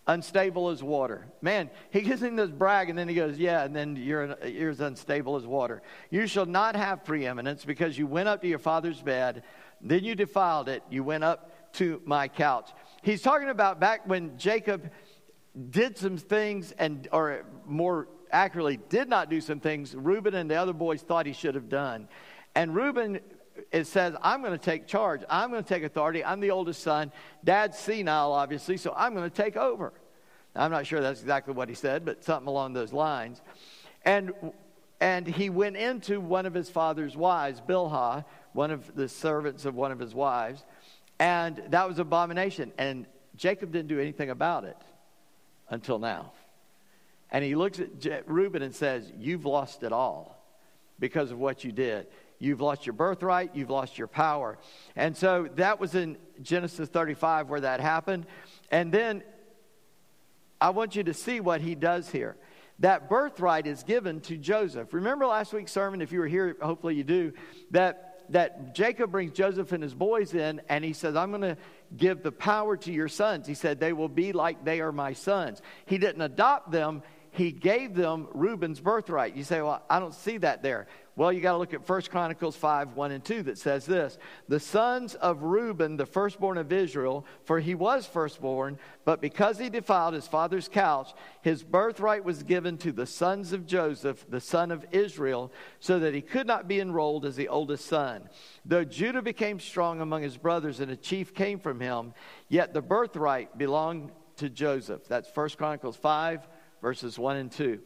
unstable 0.06 0.70
as 0.70 0.82
water. 0.82 1.26
Man, 1.40 1.70
he 1.90 2.00
gives 2.02 2.23
him 2.23 2.37
this 2.37 2.50
brag, 2.50 2.90
and 2.90 2.99
then 2.99 3.09
he 3.09 3.14
goes, 3.14 3.38
Yeah, 3.38 3.62
and 3.64 3.75
then 3.75 3.97
you're, 3.97 4.37
you're 4.47 4.70
as 4.70 4.80
unstable 4.80 5.37
as 5.37 5.47
water. 5.47 5.82
You 6.11 6.26
shall 6.26 6.47
not 6.47 6.76
have 6.76 7.04
preeminence 7.04 7.64
because 7.64 7.97
you 7.97 8.06
went 8.06 8.28
up 8.28 8.42
to 8.42 8.49
your 8.49 8.59
father's 8.59 9.00
bed, 9.00 9.44
then 9.80 10.04
you 10.04 10.14
defiled 10.14 10.68
it, 10.68 10.82
you 10.90 11.04
went 11.04 11.25
up 11.25 11.73
to 11.75 12.02
my 12.04 12.26
couch. 12.26 12.68
he's 13.02 13.23
talking 13.23 13.49
about 13.49 13.78
back 13.78 14.06
when 14.09 14.37
Jacob 14.37 14.90
did 15.70 15.97
some 15.97 16.16
things, 16.16 16.73
and 16.73 17.09
or 17.12 17.44
more 17.64 18.09
accurately, 18.32 18.78
did 18.88 19.08
not 19.08 19.30
do 19.30 19.40
some 19.40 19.60
things. 19.60 19.94
Reuben 19.94 20.34
and 20.34 20.50
the 20.50 20.56
other 20.56 20.72
boys 20.72 21.02
thought 21.02 21.26
he 21.26 21.32
should 21.32 21.54
have 21.54 21.68
done, 21.68 22.08
and 22.54 22.75
Reuben. 22.75 23.20
It 23.72 23.87
says, 23.87 24.14
I'm 24.22 24.40
going 24.40 24.58
to 24.58 24.64
take 24.64 24.87
charge. 24.87 25.20
I'm 25.28 25.50
going 25.50 25.62
to 25.62 25.68
take 25.68 25.82
authority. 25.82 26.25
I'm 26.25 26.40
the 26.40 26.50
oldest 26.50 26.82
son. 26.82 27.12
Dad's 27.44 27.78
senile, 27.78 28.32
obviously, 28.32 28.78
so 28.78 28.94
I'm 28.96 29.12
going 29.12 29.28
to 29.28 29.37
take 29.37 29.54
over. 29.54 29.92
I'm 30.56 30.70
not 30.70 30.87
sure 30.87 31.02
that's 31.02 31.20
exactly 31.20 31.52
what 31.52 31.68
he 31.68 31.75
said, 31.75 32.06
but 32.06 32.25
something 32.25 32.49
along 32.49 32.72
those 32.72 32.92
lines. 32.92 33.42
And, 34.04 34.32
and 35.00 35.26
he 35.26 35.50
went 35.50 35.76
into 35.76 36.20
one 36.20 36.46
of 36.46 36.54
his 36.54 36.70
father's 36.70 37.16
wives, 37.16 37.60
Bilhah, 37.60 38.25
one 38.54 38.70
of 38.70 38.94
the 38.94 39.08
servants 39.08 39.66
of 39.66 39.75
one 39.75 39.92
of 39.92 39.99
his 39.99 40.14
wives, 40.14 40.64
and 41.18 41.62
that 41.68 41.87
was 41.87 41.99
abomination. 41.99 42.72
And 42.78 43.04
Jacob 43.37 43.72
didn't 43.72 43.88
do 43.88 44.00
anything 44.00 44.30
about 44.30 44.64
it 44.64 44.76
until 45.68 45.99
now. 45.99 46.32
And 47.32 47.44
he 47.44 47.54
looks 47.54 47.80
at 47.80 48.28
Reuben 48.28 48.62
and 48.62 48.75
says, 48.75 49.10
You've 49.18 49.44
lost 49.44 49.82
it 49.82 49.92
all 49.92 50.44
because 50.99 51.30
of 51.30 51.38
what 51.38 51.64
you 51.64 51.72
did. 51.72 52.06
You've 52.38 52.60
lost 52.60 52.87
your 52.87 52.94
birthright, 52.94 53.54
you've 53.54 53.70
lost 53.70 53.99
your 53.99 54.06
power. 54.06 54.58
And 54.96 55.16
so 55.16 55.49
that 55.56 55.78
was 55.78 55.94
in 55.94 56.16
Genesis 56.40 56.88
35 56.88 57.50
where 57.50 57.60
that 57.60 57.80
happened. 57.80 58.26
And 58.70 58.90
then 58.90 59.22
I 60.60 60.70
want 60.70 60.96
you 60.96 61.04
to 61.04 61.14
see 61.14 61.40
what 61.40 61.60
he 61.60 61.75
does 61.75 62.10
here. 62.10 62.37
That 62.78 63.10
birthright 63.10 63.66
is 63.66 63.82
given 63.82 64.20
to 64.22 64.38
Joseph. 64.38 64.94
Remember 64.94 65.26
last 65.26 65.52
week's 65.52 65.72
sermon, 65.72 66.00
if 66.00 66.12
you 66.12 66.20
were 66.20 66.26
here, 66.26 66.56
hopefully 66.62 66.94
you 66.94 67.04
do, 67.04 67.34
that 67.72 68.10
that 68.30 68.76
Jacob 68.76 69.10
brings 69.10 69.32
Joseph 69.32 69.72
and 69.72 69.82
his 69.82 69.94
boys 69.94 70.34
in, 70.34 70.60
and 70.68 70.84
he 70.84 70.92
says, 70.92 71.16
I'm 71.16 71.30
going 71.30 71.42
to 71.42 71.56
give 71.96 72.22
the 72.22 72.32
power 72.32 72.76
to 72.76 72.92
your 72.92 73.08
sons. 73.08 73.46
He 73.46 73.54
said, 73.54 73.80
They 73.80 73.92
will 73.92 74.08
be 74.08 74.32
like 74.32 74.64
they 74.64 74.80
are 74.80 74.92
my 74.92 75.12
sons. 75.12 75.60
He 75.87 75.99
didn't 75.99 76.22
adopt 76.22 76.70
them, 76.70 77.02
he 77.32 77.52
gave 77.52 77.94
them 77.94 78.26
Reuben's 78.32 78.80
birthright. 78.80 79.37
You 79.37 79.44
say, 79.44 79.62
Well, 79.62 79.82
I 79.88 80.00
don't 80.00 80.14
see 80.14 80.38
that 80.38 80.62
there. 80.62 80.88
Well, 81.16 81.32
you 81.32 81.40
got 81.40 81.52
to 81.52 81.58
look 81.58 81.75
at 81.75 81.87
1 81.87 82.02
Chronicles 82.02 82.56
5 82.56 82.96
1 82.96 83.12
and 83.12 83.22
2 83.22 83.42
that 83.42 83.58
says 83.58 83.84
this 83.84 84.18
The 84.49 84.58
sons 84.58 85.14
of 85.16 85.42
Reuben, 85.42 85.96
the 85.96 86.06
firstborn 86.06 86.56
of 86.56 86.72
Israel, 86.72 87.26
for 87.44 87.60
he 87.60 87.75
was 87.75 88.06
firstborn, 88.06 88.78
but 89.04 89.20
because 89.20 89.58
he 89.58 89.68
defiled 89.68 90.14
his 90.14 90.26
father's 90.26 90.68
couch, 90.68 91.12
his 91.42 91.62
birthright 91.62 92.25
was 92.25 92.42
given 92.42 92.78
to 92.78 92.90
the 92.90 93.06
sons 93.06 93.52
of 93.52 93.66
Joseph, 93.66 94.25
the 94.28 94.40
son 94.40 94.70
of 94.70 94.87
Israel, 94.92 95.52
so 95.78 95.99
that 95.99 96.14
he 96.14 96.22
could 96.22 96.46
not 96.46 96.66
be 96.66 96.80
enrolled 96.80 97.26
as 97.26 97.37
the 97.37 97.49
oldest 97.49 97.87
son. 97.87 98.28
Though 98.64 98.84
Judah 98.84 99.22
became 99.22 99.60
strong 99.60 100.00
among 100.00 100.22
his 100.22 100.37
brothers 100.37 100.80
and 100.80 100.90
a 100.90 100.96
chief 100.96 101.34
came 101.34 101.58
from 101.58 101.80
him, 101.80 102.14
yet 102.49 102.72
the 102.72 102.82
birthright 102.82 103.58
belonged 103.58 104.10
to 104.37 104.49
Joseph. 104.49 105.06
That's 105.06 105.28
1 105.34 105.50
Chronicles 105.50 105.96
5, 105.96 106.49
verses 106.80 107.18
1 107.18 107.37
and 107.37 107.52
2. 107.52 107.80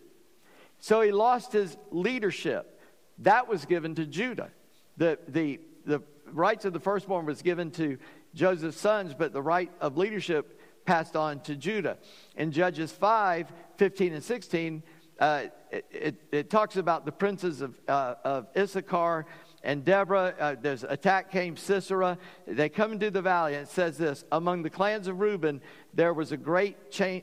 So 0.78 1.00
he 1.00 1.12
lost 1.12 1.52
his 1.52 1.76
leadership. 1.90 2.80
That 3.18 3.48
was 3.48 3.64
given 3.64 3.94
to 3.94 4.06
Judah. 4.06 4.50
The, 4.96 5.18
the, 5.28 5.60
the 5.86 6.02
rights 6.32 6.64
of 6.64 6.72
the 6.72 6.80
firstborn 6.80 7.26
was 7.26 7.42
given 7.42 7.70
to 7.72 7.98
Joseph's 8.34 8.80
sons, 8.80 9.14
but 9.14 9.32
the 9.32 9.42
right 9.42 9.70
of 9.80 9.96
leadership 9.96 10.60
passed 10.84 11.16
on 11.16 11.40
to 11.40 11.56
Judah. 11.56 11.98
In 12.36 12.52
Judges 12.52 12.92
5 12.92 13.52
15 13.76 14.12
and 14.12 14.22
16, 14.22 14.82
uh, 15.18 15.44
it, 15.70 15.86
it, 15.90 16.14
it, 16.30 16.50
talks 16.50 16.76
about 16.76 17.04
the 17.04 17.12
princes 17.12 17.60
of, 17.60 17.80
uh, 17.88 18.14
of 18.24 18.46
Issachar 18.56 19.26
and 19.64 19.84
Deborah. 19.84 20.34
Uh, 20.38 20.56
there's 20.60 20.84
attack 20.84 21.32
came 21.32 21.56
Sisera. 21.56 22.18
They 22.46 22.68
come 22.68 22.92
into 22.92 23.10
the 23.10 23.22
valley, 23.22 23.54
and 23.54 23.66
it 23.66 23.70
says 23.70 23.98
this 23.98 24.24
Among 24.30 24.62
the 24.62 24.70
clans 24.70 25.08
of 25.08 25.20
Reuben, 25.20 25.60
there 25.92 26.14
was 26.14 26.30
a 26.30 26.36
great 26.36 26.76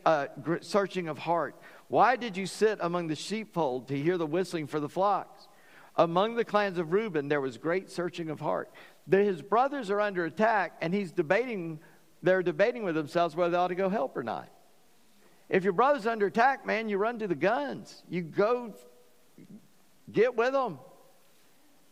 uh, 0.05 0.27
searching 0.62 1.07
of 1.07 1.19
heart. 1.19 1.55
Why 1.88 2.15
did 2.15 2.36
you 2.36 2.48
sit 2.48 2.79
among 2.81 3.07
the 3.07 3.15
sheepfold 3.15 3.88
to 3.89 3.98
hear 3.98 4.17
the 4.17 4.25
whistling 4.25 4.67
for 4.67 4.79
the 4.79 4.89
flocks? 4.89 5.48
Among 5.95 6.36
the 6.36 6.45
clans 6.45 6.77
of 6.77 6.93
Reuben, 6.93 7.27
there 7.27 7.41
was 7.41 7.57
great 7.57 7.89
searching 7.89 8.29
of 8.29 8.39
heart. 8.39 8.72
His 9.09 9.42
brothers 9.42 9.89
are 9.89 10.00
under 10.00 10.25
attack, 10.25 10.77
and 10.81 10.94
he's 10.94 11.11
debating, 11.11 11.79
they're 12.24 12.44
debating 12.44 12.83
with 12.83 12.96
themselves 12.96 13.35
whether 13.35 13.51
they 13.51 13.57
ought 13.57 13.68
to 13.68 13.75
go 13.75 13.89
help 13.89 14.15
or 14.15 14.24
not. 14.24 14.50
If 15.50 15.65
your 15.65 15.74
brother's 15.74 16.07
under 16.07 16.27
attack, 16.27 16.65
man, 16.65 16.87
you 16.87 16.98
run 16.98 17.20
to 17.20 17.27
the 17.27 17.35
guns. 17.35 18.03
You 18.09 18.22
go 18.22 18.74
get 20.09 20.37
with 20.37 20.53
them. 20.53 20.79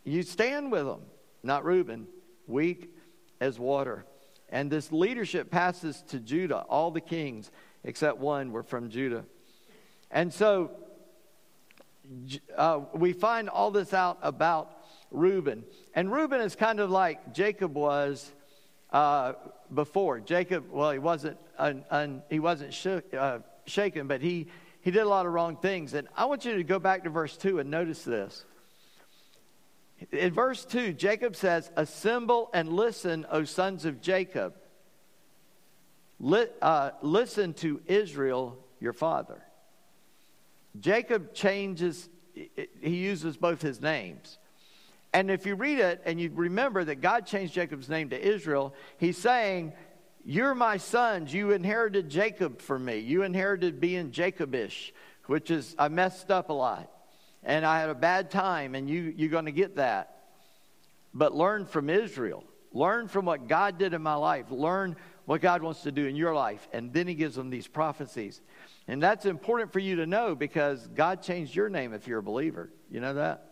You 0.03 0.23
stand 0.23 0.71
with 0.71 0.85
them. 0.85 1.01
Not 1.43 1.63
Reuben, 1.63 2.07
weak 2.47 2.93
as 3.39 3.59
water. 3.59 4.05
And 4.49 4.71
this 4.71 4.91
leadership 4.91 5.51
passes 5.51 6.03
to 6.09 6.19
Judah. 6.19 6.65
All 6.69 6.91
the 6.91 7.01
kings, 7.01 7.51
except 7.83 8.17
one, 8.17 8.51
were 8.51 8.63
from 8.63 8.89
Judah. 8.89 9.25
And 10.11 10.33
so 10.33 10.71
uh, 12.57 12.81
we 12.93 13.13
find 13.13 13.49
all 13.49 13.71
this 13.71 13.93
out 13.93 14.17
about 14.21 14.71
Reuben. 15.11 15.63
And 15.93 16.11
Reuben 16.11 16.41
is 16.41 16.55
kind 16.55 16.79
of 16.79 16.89
like 16.89 17.33
Jacob 17.33 17.75
was 17.75 18.31
uh, 18.91 19.33
before. 19.73 20.19
Jacob, 20.19 20.65
well, 20.71 20.91
he 20.91 20.99
wasn't, 20.99 21.37
un, 21.57 21.85
un, 21.91 22.23
he 22.29 22.39
wasn't 22.39 22.73
shook, 22.73 23.13
uh, 23.13 23.39
shaken, 23.65 24.07
but 24.07 24.21
he, 24.21 24.47
he 24.81 24.91
did 24.91 25.01
a 25.01 25.09
lot 25.09 25.25
of 25.25 25.33
wrong 25.33 25.55
things. 25.57 25.93
And 25.93 26.07
I 26.15 26.25
want 26.25 26.45
you 26.45 26.55
to 26.55 26.63
go 26.63 26.79
back 26.79 27.03
to 27.03 27.09
verse 27.09 27.37
2 27.37 27.59
and 27.59 27.69
notice 27.69 28.03
this. 28.03 28.45
In 30.11 30.33
verse 30.33 30.65
2, 30.65 30.93
Jacob 30.93 31.35
says, 31.35 31.69
Assemble 31.75 32.49
and 32.53 32.69
listen, 32.69 33.25
O 33.31 33.43
sons 33.43 33.85
of 33.85 34.01
Jacob. 34.01 34.55
Uh, 36.61 36.91
listen 37.01 37.53
to 37.55 37.81
Israel, 37.85 38.57
your 38.79 38.93
father. 38.93 39.41
Jacob 40.79 41.33
changes, 41.33 42.09
he 42.33 42.95
uses 42.97 43.37
both 43.37 43.61
his 43.61 43.81
names. 43.81 44.37
And 45.13 45.31
if 45.31 45.45
you 45.45 45.55
read 45.55 45.79
it 45.79 46.01
and 46.05 46.19
you 46.19 46.31
remember 46.33 46.83
that 46.83 47.01
God 47.01 47.25
changed 47.25 47.53
Jacob's 47.53 47.89
name 47.89 48.09
to 48.09 48.19
Israel, 48.19 48.75
he's 48.97 49.17
saying, 49.17 49.73
You're 50.23 50.53
my 50.53 50.77
sons. 50.77 51.33
You 51.33 51.51
inherited 51.51 52.09
Jacob 52.09 52.61
from 52.61 52.85
me. 52.85 52.99
You 52.99 53.23
inherited 53.23 53.79
being 53.79 54.11
Jacobish, 54.11 54.91
which 55.25 55.49
is, 55.49 55.75
I 55.79 55.87
messed 55.87 56.29
up 56.29 56.49
a 56.49 56.53
lot. 56.53 56.91
And 57.43 57.65
I 57.65 57.79
had 57.79 57.89
a 57.89 57.95
bad 57.95 58.31
time, 58.31 58.75
and 58.75 58.89
you, 58.89 59.13
you're 59.15 59.29
going 59.29 59.45
to 59.45 59.51
get 59.51 59.77
that. 59.77 60.17
But 61.13 61.33
learn 61.33 61.65
from 61.65 61.89
Israel. 61.89 62.43
Learn 62.71 63.07
from 63.07 63.25
what 63.25 63.47
God 63.47 63.77
did 63.77 63.93
in 63.93 64.01
my 64.01 64.15
life. 64.15 64.51
Learn 64.51 64.95
what 65.25 65.41
God 65.41 65.61
wants 65.61 65.81
to 65.83 65.91
do 65.91 66.05
in 66.05 66.15
your 66.15 66.33
life. 66.33 66.67
And 66.73 66.93
then 66.93 67.07
he 67.07 67.15
gives 67.15 67.35
them 67.35 67.49
these 67.49 67.67
prophecies. 67.67 68.41
And 68.87 69.01
that's 69.01 69.25
important 69.25 69.71
for 69.71 69.79
you 69.79 69.97
to 69.97 70.05
know 70.05 70.35
because 70.35 70.87
God 70.87 71.21
changed 71.21 71.55
your 71.55 71.69
name 71.69 71.93
if 71.93 72.07
you're 72.07 72.19
a 72.19 72.23
believer. 72.23 72.69
You 72.91 72.99
know 72.99 73.13
that? 73.15 73.49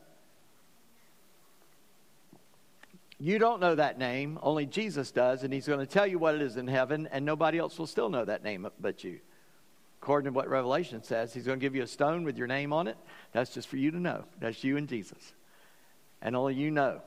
You 3.19 3.39
don't 3.39 3.59
know 3.59 3.73
that 3.73 3.97
name, 3.97 4.37
only 4.43 4.67
Jesus 4.67 5.11
does, 5.11 5.43
and 5.43 5.51
He's 5.51 5.67
going 5.67 5.79
to 5.79 5.87
tell 5.87 6.05
you 6.05 6.19
what 6.19 6.35
it 6.35 6.41
is 6.41 6.55
in 6.55 6.67
heaven, 6.67 7.07
and 7.11 7.25
nobody 7.25 7.57
else 7.57 7.79
will 7.79 7.87
still 7.87 8.09
know 8.09 8.23
that 8.23 8.43
name 8.43 8.67
but 8.79 9.03
you. 9.03 9.19
According 10.01 10.31
to 10.31 10.35
what 10.35 10.47
Revelation 10.49 11.03
says, 11.03 11.33
He's 11.33 11.45
going 11.45 11.59
to 11.59 11.63
give 11.63 11.75
you 11.75 11.83
a 11.83 11.87
stone 11.87 12.23
with 12.23 12.37
your 12.37 12.47
name 12.47 12.71
on 12.71 12.87
it. 12.87 12.97
That's 13.31 13.53
just 13.53 13.67
for 13.67 13.77
you 13.77 13.91
to 13.91 13.99
know. 13.99 14.25
That's 14.39 14.63
you 14.63 14.77
and 14.77 14.87
Jesus. 14.87 15.33
And 16.21 16.35
only 16.35 16.55
you 16.55 16.71
know. 16.71 17.01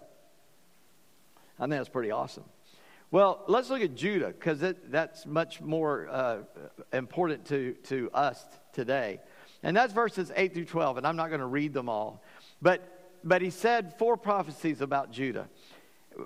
I 1.59 1.65
think 1.65 1.73
that's 1.73 1.89
pretty 1.89 2.11
awesome. 2.11 2.45
Well, 3.11 3.43
let's 3.49 3.71
look 3.71 3.83
at 3.83 3.97
Judah 3.97 4.29
because 4.29 4.63
that's 4.89 5.27
much 5.27 5.61
more 5.61 6.09
uh, 6.09 6.39
important 6.93 7.45
to, 7.47 7.73
to 7.85 8.09
us 8.15 8.45
today. 8.73 9.21
And 9.63 9.77
that's 9.77 9.93
verses 9.93 10.31
8 10.35 10.55
through 10.55 10.67
12, 10.67 10.99
and 10.99 11.07
I'm 11.07 11.17
not 11.17 11.29
going 11.29 11.41
to 11.41 11.47
read 11.47 11.75
them 11.75 11.89
all. 11.89 12.23
But, 12.63 13.19
but 13.25 13.43
he 13.43 13.51
said 13.51 13.99
four 13.99 14.17
prophecies 14.17 14.81
about 14.81 15.11
Judah. 15.11 15.49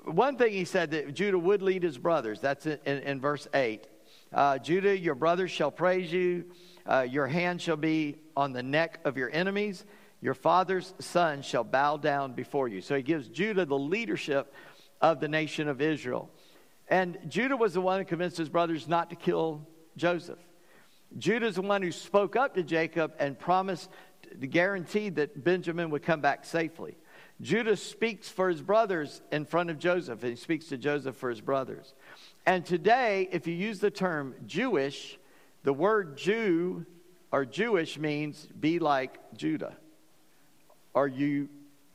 One 0.05 0.37
thing 0.37 0.53
he 0.53 0.64
said 0.64 0.90
that 0.90 1.14
Judah 1.14 1.38
would 1.38 1.62
lead 1.62 1.83
his 1.83 1.96
brothers. 1.96 2.40
That's 2.40 2.66
in, 2.66 2.79
in, 2.85 2.98
in 2.98 3.20
verse 3.20 3.48
8. 3.55 3.87
Uh, 4.33 4.59
Judah, 4.59 4.99
your 4.99 5.15
brothers 5.15 5.51
shall 5.51 5.71
praise 5.71 6.13
you. 6.13 6.47
Uh, 6.87 7.07
your 7.09 7.27
hand 7.27 7.63
shall 7.63 7.77
be 7.77 8.17
on 8.37 8.53
the 8.53 8.63
neck 8.63 9.01
of 9.05 9.17
your 9.17 9.31
enemies. 9.31 9.85
Your 10.21 10.35
father's 10.35 10.95
son 11.01 11.43
shall 11.43 11.65
bow 11.65 11.97
down 11.97 12.33
before 12.33 12.69
you. 12.69 12.81
So 12.81 12.97
he 12.97 13.03
gives 13.03 13.29
Judah 13.29 13.65
the 13.65 13.79
leadership 13.79 14.53
of 15.01 15.21
the 15.21 15.29
nation 15.29 15.69
of 15.69 15.81
Israel. 15.81 16.31
And 16.89 17.19
Judah 17.29 17.57
was 17.57 17.75
the 17.75 17.81
one 17.81 17.99
who 17.99 18.05
convinced 18.05 18.37
his 18.37 18.49
brothers 18.49 18.89
not 18.89 19.11
to 19.11 19.17
kill 19.17 19.67
Joseph. 19.97 20.39
Judah 21.19 21.47
is 21.47 21.57
the 21.57 21.63
one 21.63 21.83
who 21.83 21.93
spoke 21.93 22.37
up 22.37 22.55
to 22.55 22.63
Jacob 22.63 23.13
and 23.19 23.39
promised, 23.39 23.91
guaranteed 24.51 25.17
that 25.17 25.45
Benjamin 25.45 25.91
would 25.91 26.03
come 26.03 26.21
back 26.21 26.45
safely. 26.45 26.97
Judah 27.41 27.77
speaks 27.77 28.29
for 28.29 28.49
his 28.49 28.63
brothers 28.63 29.21
in 29.31 29.45
front 29.45 29.71
of 29.71 29.79
Joseph, 29.79 30.23
and 30.23 30.31
he 30.31 30.37
speaks 30.37 30.67
to 30.67 30.79
Joseph 30.79 31.17
for 31.17 31.31
his 31.31 31.41
brothers. 31.41 31.95
And 32.47 32.65
today, 32.65 33.29
if 33.33 33.47
you 33.47 33.55
use 33.55 33.79
the 33.79 33.91
term 33.91 34.35
Jewish, 34.47 35.19
the 35.63 35.73
word 35.73 36.17
Jew 36.17 36.85
or 37.33 37.45
Jewish 37.45 37.99
means 37.99 38.47
be 38.59 38.79
like 38.79 39.19
Judah. 39.35 39.77
Or 40.93 41.09
you 41.09 41.49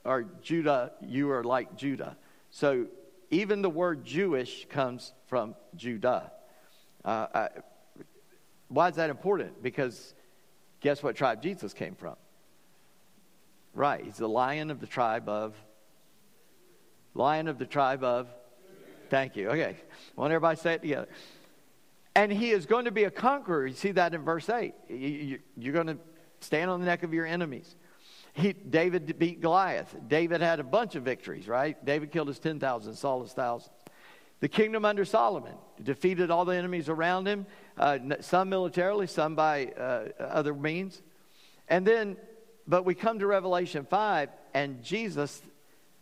are 0.04 0.24
Judah, 0.42 0.92
you 1.02 1.32
are 1.32 1.44
like 1.44 1.76
Judah. 1.78 2.18
So 2.50 2.88
even 3.30 3.62
the 3.62 3.70
word 3.70 4.04
Jewish 4.04 4.66
comes 4.70 5.14
from 5.28 5.56
Judah. 5.76 6.32
Uh, 7.06 7.28
I, 7.34 7.50
why 8.70 8.90
is 8.90 8.96
that 8.96 9.10
important? 9.10 9.62
Because 9.62 10.16
guess 10.80 11.04
what 11.04 11.16
tribe 11.16 11.42
Jesus 11.44 11.74
came 11.74 11.96
from? 11.96 12.16
Right, 13.74 14.04
he's 14.04 14.18
the 14.18 14.28
lion 14.28 14.72
of 14.72 14.80
the 14.80 14.88
tribe 14.88 15.30
of. 15.30 15.56
Lion 17.14 17.48
of 17.48 17.60
the 17.60 17.66
tribe 17.66 18.04
of. 18.04 18.28
Thank 19.10 19.36
you. 19.36 19.50
Okay. 19.50 19.76
Want 20.16 20.32
everybody 20.32 20.56
to 20.56 20.62
say 20.62 20.74
it 20.76 20.82
together. 20.82 21.08
And 22.16 22.32
he 22.32 22.52
is 22.52 22.66
going 22.66 22.86
to 22.86 22.92
be 22.92 23.06
a 23.06 23.12
conqueror. 23.12 23.66
You 23.66 23.76
see 23.76 23.92
that 23.92 24.14
in 24.14 24.24
verse 24.24 24.50
8. 24.50 24.74
You're 25.58 25.74
going 25.74 25.88
to 25.88 25.98
stand 26.42 26.70
on 26.70 26.80
the 26.80 26.86
neck 26.86 27.04
of 27.04 27.14
your 27.14 27.26
enemies. 27.26 27.76
He, 28.34 28.54
David 28.54 29.18
beat 29.18 29.42
Goliath. 29.42 29.96
David 30.08 30.42
had 30.42 30.60
a 30.60 30.64
bunch 30.64 30.96
of 30.96 31.04
victories, 31.04 31.48
right? 31.48 31.84
David 31.84 32.12
killed 32.12 32.28
his 32.28 32.40
10,000, 32.40 32.96
Saul 32.96 33.24
his 33.24 33.34
thousands. 33.34 33.72
The 34.40 34.48
kingdom 34.48 34.86
under 34.86 35.04
Solomon 35.04 35.56
defeated 35.84 36.32
all 36.32 36.46
the 36.46 36.56
enemies 36.56 36.88
around 36.88 37.28
him, 37.28 37.46
uh, 37.78 38.00
some 38.22 38.50
militarily, 38.50 39.08
some 39.08 39.36
by 39.36 39.68
uh, 39.68 40.10
other 40.20 40.54
means. 40.54 41.02
And 41.68 41.86
then, 41.86 42.16
but 42.66 42.86
we 42.86 42.96
come 42.96 43.20
to 43.20 43.28
Revelation 43.28 43.86
5, 43.90 44.30
and 44.54 44.82
Jesus, 44.82 45.42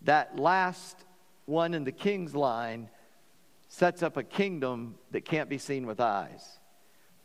that 0.03 0.37
last 0.37 0.97
one 1.45 1.73
in 1.73 1.83
the 1.83 1.91
king's 1.91 2.35
line, 2.35 2.89
sets 3.67 4.03
up 4.03 4.17
a 4.17 4.23
kingdom 4.23 4.95
that 5.11 5.25
can't 5.25 5.49
be 5.49 5.57
seen 5.57 5.85
with 5.85 5.99
eyes. 5.99 6.59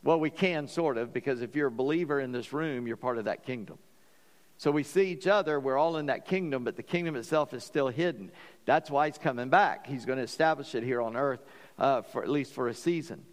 Well, 0.03 0.19
we 0.19 0.31
can, 0.31 0.67
sort 0.67 0.99
of, 0.99 1.13
because 1.13 1.43
if 1.43 1.55
you're 1.55 1.69
a 1.69 1.73
believer 1.73 2.19
in 2.19 2.33
this 2.33 2.53
room, 2.53 2.87
you're 2.87 2.97
part 2.97 3.19
of 3.19 3.27
that 3.27 3.45
kingdom. 3.45 3.79
So 4.57 4.71
we 4.71 4.83
see 4.83 5.07
each 5.07 5.27
other, 5.27 5.59
we're 5.59 5.77
all 5.77 5.97
in 5.97 6.07
that 6.07 6.25
kingdom, 6.25 6.65
but 6.65 6.77
the 6.77 6.83
kingdom 6.83 7.17
itself 7.17 7.53
is 7.55 7.65
still 7.65 7.89
hidden. 7.89 8.31
That's 8.65 8.91
why 8.91 9.07
he's 9.09 9.19
coming 9.19 9.49
back. 9.49 9.87
He's 9.87 10.05
going 10.05 10.19
to 10.19 10.25
establish 10.25 10.75
it 10.75 10.83
here 10.83 11.01
on 11.01 11.17
earth 11.17 11.45
uh, 11.79 12.03
for 12.03 12.23
at 12.23 12.29
least 12.29 12.53
for 12.53 12.69
a 12.69 12.75
season. 12.75 13.25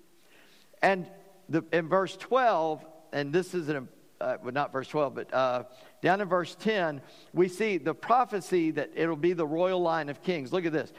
And 0.82 1.10
the, 1.48 1.64
in 1.72 1.88
verse 1.88 2.16
12, 2.18 2.86
and 3.14 3.34
this 3.34 3.54
is 3.54 3.70
an, 3.70 3.88
uh, 4.22 4.38
well, 4.42 4.54
not 4.54 4.72
verse 4.72 4.88
12, 4.88 5.16
but 5.16 5.34
uh, 5.34 5.64
down 6.02 6.22
in 6.22 6.28
verse 6.28 6.56
10, 6.56 7.02
we 7.34 7.48
see 7.48 7.78
the 7.78 7.94
prophecy 7.94 8.72
that 8.72 8.92
it'll 8.96 9.16
be 9.16 9.34
the 9.34 9.46
royal 9.48 9.82
line 9.82 10.10
of 10.10 10.24
kings. 10.24 10.54
Look 10.54 10.66
at 10.66 10.74
this. 10.74 10.92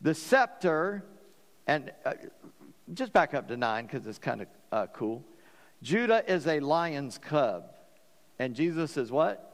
The 0.00 0.14
scepter, 0.14 1.04
and 1.68 1.92
uh, 2.04 2.14
just 2.92 3.12
back 3.12 3.34
up 3.34 3.46
to 3.46 3.56
9 3.56 3.86
because 3.86 4.04
it's 4.06 4.18
kind 4.18 4.40
of 4.40 4.48
uh, 4.72 4.86
cool. 4.92 5.24
Judah 5.82 6.24
is 6.26 6.48
a 6.48 6.58
lion's 6.58 7.18
cub. 7.18 7.70
And 8.40 8.54
Jesus 8.54 8.96
is 8.96 9.12
what? 9.12 9.48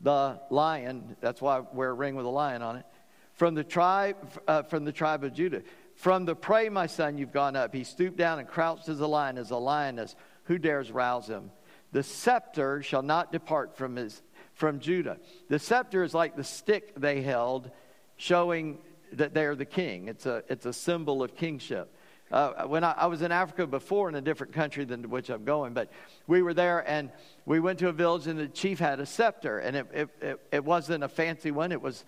the 0.00 0.40
lion. 0.50 1.16
That's 1.20 1.42
why 1.42 1.58
I 1.58 1.60
wear 1.72 1.90
a 1.90 1.94
ring 1.94 2.14
with 2.14 2.26
a 2.26 2.30
lion 2.30 2.62
on 2.62 2.76
it. 2.76 2.86
From 3.34 3.54
the 3.54 3.64
tribe, 3.64 4.16
uh, 4.46 4.62
from 4.62 4.84
the 4.84 4.92
tribe 4.92 5.24
of 5.24 5.32
Judah. 5.32 5.62
From 5.94 6.24
the 6.24 6.34
prey, 6.34 6.68
my 6.68 6.86
son, 6.86 7.18
you've 7.18 7.32
gone 7.32 7.56
up. 7.56 7.74
He 7.74 7.84
stooped 7.84 8.16
down 8.16 8.38
and 8.38 8.46
crouched 8.46 8.88
as 8.88 9.00
a 9.00 9.06
lion, 9.06 9.38
as 9.38 9.50
a 9.50 9.56
lioness. 9.56 10.14
Who 10.44 10.58
dares 10.58 10.90
rouse 10.90 11.28
him? 11.28 11.50
The 11.92 12.02
scepter 12.02 12.82
shall 12.82 13.02
not 13.02 13.32
depart 13.32 13.76
from 13.76 13.96
his 13.96 14.22
from 14.54 14.80
Judah. 14.80 15.18
The 15.48 15.60
scepter 15.60 16.02
is 16.02 16.14
like 16.14 16.36
the 16.36 16.42
stick 16.42 16.94
they 16.96 17.22
held, 17.22 17.70
showing 18.16 18.78
that 19.12 19.34
they're 19.34 19.54
the 19.54 19.64
king. 19.64 20.08
It's 20.08 20.26
a 20.26 20.42
it's 20.48 20.66
a 20.66 20.72
symbol 20.72 21.22
of 21.22 21.34
kingship. 21.36 21.94
Uh, 22.30 22.64
when 22.66 22.84
I, 22.84 22.92
I, 22.92 23.06
was 23.06 23.22
in 23.22 23.32
Africa 23.32 23.66
before 23.66 24.10
in 24.10 24.14
a 24.14 24.20
different 24.20 24.52
country 24.52 24.84
than 24.84 25.00
to 25.00 25.08
which 25.08 25.30
I'm 25.30 25.44
going, 25.44 25.72
but 25.72 25.90
we 26.26 26.42
were 26.42 26.52
there 26.52 26.86
and 26.86 27.10
we 27.46 27.58
went 27.58 27.78
to 27.78 27.88
a 27.88 27.92
village 27.92 28.26
and 28.26 28.38
the 28.38 28.48
chief 28.48 28.78
had 28.78 29.00
a 29.00 29.06
scepter 29.06 29.60
and 29.60 29.74
it, 29.74 29.86
it, 29.94 30.08
it, 30.20 30.40
it 30.52 30.64
wasn't 30.64 31.04
a 31.04 31.08
fancy 31.08 31.50
one. 31.50 31.72
It 31.72 31.80
was 31.80 32.04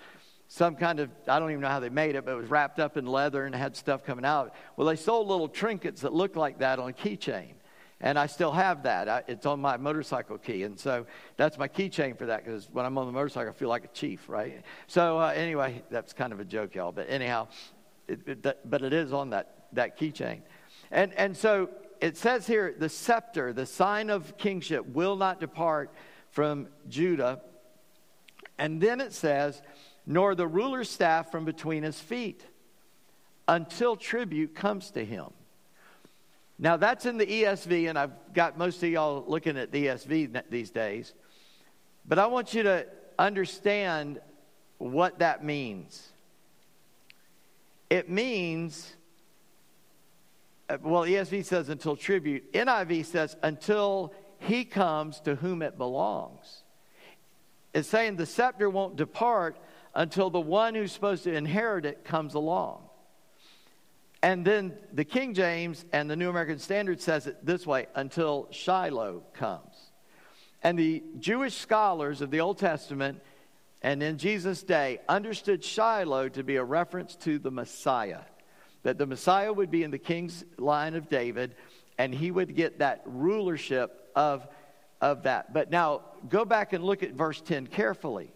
some 0.47 0.77
kind 0.77 1.01
of, 1.01 1.09
I 1.27 1.39
don't 1.39 1.51
even 1.51 1.63
know 1.63 1.69
how 1.69 1.81
they 1.81 1.89
made 1.89 2.17
it, 2.17 2.27
but 2.27 2.33
it 2.33 2.37
was 2.37 2.51
wrapped 2.51 2.81
up 2.81 2.99
in 2.99 3.07
leather 3.07 3.47
and 3.47 3.55
had 3.55 3.77
stuff 3.77 4.05
coming 4.05 4.27
out. 4.27 4.55
Well, 4.77 4.87
they 4.89 4.97
sold 4.97 5.29
little 5.29 5.49
trinkets 5.49 6.03
that 6.03 6.13
looked 6.13 6.37
like 6.37 6.59
that 6.59 6.79
on 6.79 6.91
a 6.91 6.93
keychain. 6.93 7.53
And 8.01 8.19
I 8.19 8.27
still 8.27 8.53
have 8.53 8.85
that. 8.85 9.09
I, 9.09 9.23
it's 9.29 9.45
on 9.45 9.61
my 9.61 9.77
motorcycle 9.77 10.39
key. 10.39 10.63
And 10.63 10.79
so 10.79 11.07
that's 11.37 11.59
my 11.59 11.69
keychain 11.69 12.17
for 12.17 12.27
that 12.27 12.45
because 12.45 12.69
when 12.73 12.87
I'm 12.87 12.97
on 12.97 13.07
the 13.07 13.13
motorcycle, 13.13 13.51
I 13.51 13.53
feel 13.53 13.69
like 13.69 13.85
a 13.85 13.89
chief, 13.89 14.29
right? 14.29 14.63
So 14.87 15.19
uh, 15.19 15.33
anyway, 15.35 15.83
that's 15.91 16.13
kind 16.13 16.33
of 16.33 16.41
a 16.41 16.45
joke, 16.45 16.75
y'all. 16.75 16.93
But 16.93 17.11
anyhow, 17.11 17.49
it, 18.09 18.21
it, 18.27 18.43
that, 18.43 18.69
but 18.69 18.83
it 18.83 18.93
is 18.93 19.13
on 19.13 19.31
that 19.31 19.61
that 19.73 19.99
keychain. 19.99 20.41
And, 20.91 21.13
and 21.15 21.37
so 21.37 21.71
it 22.01 22.17
says 22.17 22.47
here 22.47 22.75
the 22.77 22.89
scepter, 22.89 23.53
the 23.53 23.67
sign 23.67 24.11
of 24.11 24.37
kingship, 24.37 24.87
will 24.87 25.17
not 25.17 25.41
depart 25.41 25.93
from 26.31 26.69
Judah. 26.89 27.41
And 28.59 28.81
then 28.81 29.01
it 29.01 29.13
says, 29.13 29.63
nor 30.07 30.35
the 30.35 30.47
ruler's 30.47 30.91
staff 30.91 31.31
from 31.31 31.45
between 31.45 31.83
his 31.83 32.01
feet 32.01 32.45
until 33.47 33.97
tribute 33.97 34.55
comes 34.55 34.91
to 34.93 35.05
him. 35.05 35.31
Now 36.63 36.77
that's 36.77 37.07
in 37.07 37.17
the 37.17 37.25
ESV, 37.25 37.89
and 37.89 37.99
I've 37.99 38.13
got 38.35 38.59
most 38.59 38.83
of 38.83 38.91
y'all 38.91 39.25
looking 39.27 39.57
at 39.57 39.73
the 39.73 39.87
ESV 39.87 40.43
these 40.51 40.71
days. 40.71 41.15
But 42.07 42.19
I 42.19 42.27
want 42.27 42.53
you 42.53 42.63
to 42.65 42.87
understand 43.19 44.21
what 44.77 45.21
that 45.21 45.43
means. 45.43 46.13
It 47.89 48.11
means 48.11 48.95
uh, 50.69 50.77
well, 50.83 51.03
ESV 51.03 51.47
says 51.47 51.71
until 51.71 51.97
tribute. 51.97 52.53
NIV 52.53 53.07
says 53.07 53.37
until 53.43 54.13
he 54.39 54.67
comes 54.67 55.19
to 55.21 55.37
whom 55.37 55.63
it 55.63 55.79
belongs. 55.79 56.63
It's 57.73 57.89
saying 57.89 58.17
the 58.17 58.27
scepter 58.27 58.69
won't 58.69 58.97
depart 58.97 59.59
until 59.95 60.29
the 60.29 60.41
one 60.41 60.75
who's 60.75 60.93
supposed 60.93 61.25
to 61.25 61.33
inherit 61.33 61.87
it 61.87 62.05
comes 62.05 62.35
along. 62.35 62.90
And 64.23 64.45
then 64.45 64.75
the 64.93 65.05
King 65.05 65.35
James 65.35 65.85
and 65.93 66.11
the 66.11 66.17
New 66.17 66.29
American 66.29 66.59
Standard 66.59 67.01
says 67.01 67.27
it 67.27 67.45
this 67.45 67.67
way 67.67 67.87
until 67.95 68.49
Shiloh 68.51 69.23
comes. 69.33 69.75
And 70.63 70.79
the 70.79 71.03
Jewish 71.19 71.57
scholars 71.57 72.21
of 72.21 72.31
the 72.31 72.41
Old 72.41 72.59
Testament 72.59 73.21
and 73.83 74.03
in 74.03 74.19
Jesus' 74.19 74.63
day 74.63 75.01
understood 75.09 75.65
Shiloh 75.65 76.29
to 76.31 76.43
be 76.43 76.57
a 76.57 76.65
reference 76.65 77.17
to 77.17 77.39
the 77.39 77.51
Messiah 77.51 78.21
that 78.83 78.99
the 78.99 79.07
Messiah 79.07 79.53
would 79.53 79.71
be 79.71 79.83
in 79.83 79.91
the 79.91 79.99
king's 79.99 80.45
line 80.57 80.95
of 80.95 81.09
David 81.09 81.55
and 81.99 82.15
he 82.15 82.31
would 82.31 82.55
get 82.55 82.79
that 82.79 83.03
rulership 83.05 84.11
of, 84.17 84.47
of 85.01 85.25
that. 85.25 85.53
But 85.53 85.71
now 85.71 86.03
go 86.29 86.45
back 86.45 86.73
and 86.73 86.83
look 86.83 87.03
at 87.03 87.13
verse 87.13 87.41
10 87.41 87.67
carefully. 87.67 88.33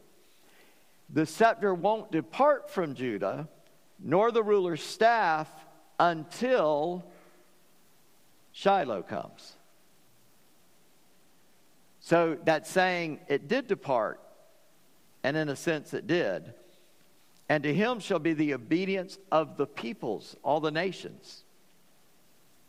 The 1.08 1.26
scepter 1.26 1.72
won't 1.72 2.12
depart 2.12 2.70
from 2.70 2.94
Judah, 2.94 3.48
nor 3.98 4.30
the 4.30 4.42
ruler's 4.42 4.82
staff 4.82 5.48
until 5.98 7.04
Shiloh 8.52 9.02
comes. 9.02 9.54
So 12.00 12.36
that 12.44 12.66
saying 12.66 13.20
it 13.28 13.48
did 13.48 13.66
depart, 13.66 14.20
and 15.22 15.36
in 15.36 15.48
a 15.48 15.56
sense 15.56 15.94
it 15.94 16.06
did. 16.06 16.52
And 17.48 17.62
to 17.64 17.74
him 17.74 17.98
shall 18.00 18.18
be 18.18 18.32
the 18.32 18.54
obedience 18.54 19.18
of 19.32 19.56
the 19.56 19.66
peoples, 19.66 20.36
all 20.42 20.60
the 20.60 20.70
nations. 20.70 21.44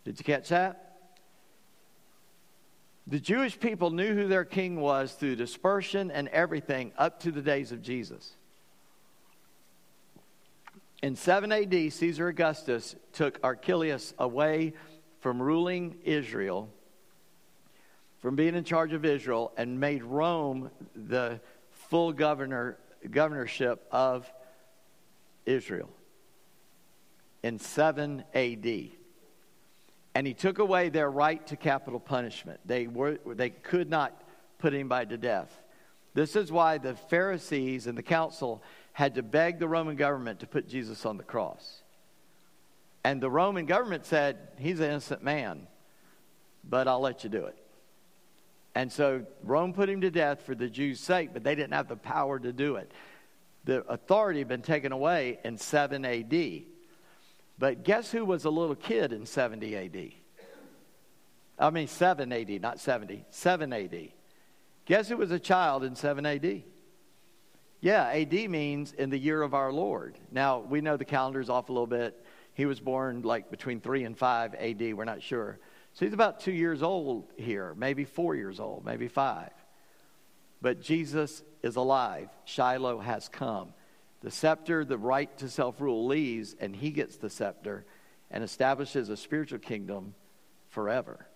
Did 0.03 0.19
you 0.19 0.25
catch 0.25 0.49
that? 0.49 0.97
The 3.07 3.19
Jewish 3.19 3.59
people 3.59 3.91
knew 3.91 4.15
who 4.15 4.27
their 4.27 4.45
king 4.45 4.79
was 4.79 5.13
through 5.13 5.35
dispersion 5.35 6.09
and 6.09 6.27
everything 6.29 6.91
up 6.97 7.19
to 7.21 7.31
the 7.31 7.41
days 7.41 7.71
of 7.71 7.81
Jesus. 7.81 8.33
In 11.01 11.15
7 11.15 11.51
AD, 11.51 11.93
Caesar 11.93 12.27
Augustus 12.27 12.95
took 13.13 13.39
Archelaus 13.43 14.13
away 14.17 14.73
from 15.19 15.41
ruling 15.41 15.97
Israel, 16.03 16.69
from 18.19 18.35
being 18.35 18.55
in 18.55 18.63
charge 18.63 18.93
of 18.93 19.05
Israel, 19.05 19.51
and 19.57 19.79
made 19.79 20.03
Rome 20.03 20.71
the 20.95 21.39
full 21.71 22.13
governor, 22.13 22.77
governorship 23.11 23.85
of 23.91 24.31
Israel 25.45 25.89
in 27.45 27.59
7 27.59 28.23
AD. 28.33 28.89
And 30.15 30.25
he 30.25 30.33
took 30.33 30.57
away 30.57 30.89
their 30.89 31.11
right 31.11 31.45
to 31.45 31.55
capital 31.55 31.99
punishment. 31.99 32.59
They, 32.65 32.87
were, 32.87 33.19
they 33.23 33.51
could 33.51 33.87
not 33.87 34.19
put 34.57 34.73
anybody 34.73 35.09
to 35.09 35.17
death. 35.17 35.55
This 36.15 36.35
is 36.35 36.51
why 36.51 36.79
the 36.79 36.95
Pharisees 36.95 37.85
and 37.85 37.95
the 37.95 38.01
council 38.01 38.63
had 38.95 39.15
to 39.15 39.23
beg 39.23 39.59
the 39.59 39.67
Roman 39.67 39.95
government 39.95 40.39
to 40.39 40.47
put 40.47 40.67
Jesus 40.67 41.05
on 41.05 41.17
the 41.17 41.23
cross. 41.23 41.81
And 43.03 43.21
the 43.21 43.29
Roman 43.29 43.65
government 43.65 44.05
said, 44.05 44.37
He's 44.57 44.79
an 44.79 44.87
innocent 44.87 45.23
man, 45.23 45.67
but 46.67 46.87
I'll 46.87 47.01
let 47.01 47.23
you 47.23 47.29
do 47.29 47.45
it. 47.45 47.57
And 48.73 48.91
so 48.91 49.25
Rome 49.43 49.73
put 49.73 49.89
him 49.89 50.01
to 50.01 50.11
death 50.11 50.41
for 50.41 50.55
the 50.55 50.67
Jews' 50.67 50.99
sake, 50.99 51.29
but 51.31 51.43
they 51.43 51.55
didn't 51.55 51.73
have 51.73 51.87
the 51.87 51.95
power 51.95 52.39
to 52.39 52.51
do 52.51 52.75
it 52.77 52.91
the 53.65 53.83
authority 53.87 54.39
had 54.39 54.47
been 54.47 54.61
taken 54.61 54.91
away 54.91 55.39
in 55.43 55.57
7 55.57 56.05
AD. 56.05 56.63
But 57.57 57.83
guess 57.83 58.11
who 58.11 58.23
was 58.23 58.45
a 58.45 58.49
little 58.49 58.75
kid 58.75 59.11
in 59.11 59.25
70 59.25 59.75
AD? 59.75 60.11
I 61.57 61.69
mean, 61.69 61.87
7 61.87 62.31
AD, 62.31 62.61
not 62.61 62.79
70, 62.79 63.25
7 63.29 63.73
AD. 63.73 64.09
Guess 64.85 65.09
who 65.09 65.17
was 65.17 65.31
a 65.31 65.39
child 65.39 65.83
in 65.83 65.95
7 65.95 66.25
AD? 66.25 66.63
Yeah, 67.81 68.05
AD 68.07 68.33
means 68.49 68.93
in 68.93 69.09
the 69.09 69.17
year 69.17 69.41
of 69.41 69.53
our 69.53 69.71
Lord. 69.71 70.17
Now, 70.31 70.59
we 70.59 70.81
know 70.81 70.97
the 70.97 71.05
calendar's 71.05 71.49
off 71.49 71.69
a 71.69 71.71
little 71.71 71.87
bit. 71.87 72.23
He 72.53 72.65
was 72.65 72.79
born 72.79 73.21
like 73.21 73.51
between 73.51 73.81
3 73.81 74.05
and 74.05 74.17
5 74.17 74.55
AD, 74.55 74.93
we're 74.93 75.05
not 75.05 75.21
sure. 75.21 75.59
So 75.93 76.05
he's 76.05 76.13
about 76.13 76.41
two 76.41 76.51
years 76.51 76.83
old 76.83 77.31
here, 77.37 77.73
maybe 77.77 78.03
four 78.03 78.35
years 78.35 78.59
old, 78.59 78.85
maybe 78.85 79.07
five. 79.07 79.51
But 80.61 80.81
Jesus 80.81 81.41
is 81.63 81.77
alive. 81.77 82.29
Shiloh 82.43 82.99
has 82.99 83.29
come. 83.29 83.69
The 84.21 84.31
scepter, 84.31 84.83
the 84.83 84.97
right 84.97 85.35
to 85.37 85.49
self 85.49 85.79
rule, 85.79 86.05
leaves, 86.05 86.55
and 86.59 86.75
he 86.75 86.91
gets 86.91 87.17
the 87.17 87.29
scepter 87.29 87.85
and 88.29 88.43
establishes 88.43 89.07
a 89.09 89.15
spiritual 89.15 89.59
kingdom 89.59 90.15
forever. 90.69 91.27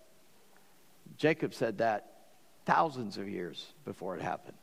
Jacob 1.16 1.54
said 1.54 1.78
that 1.78 2.24
thousands 2.66 3.16
of 3.16 3.28
years 3.28 3.72
before 3.84 4.16
it 4.16 4.22
happened. 4.22 4.56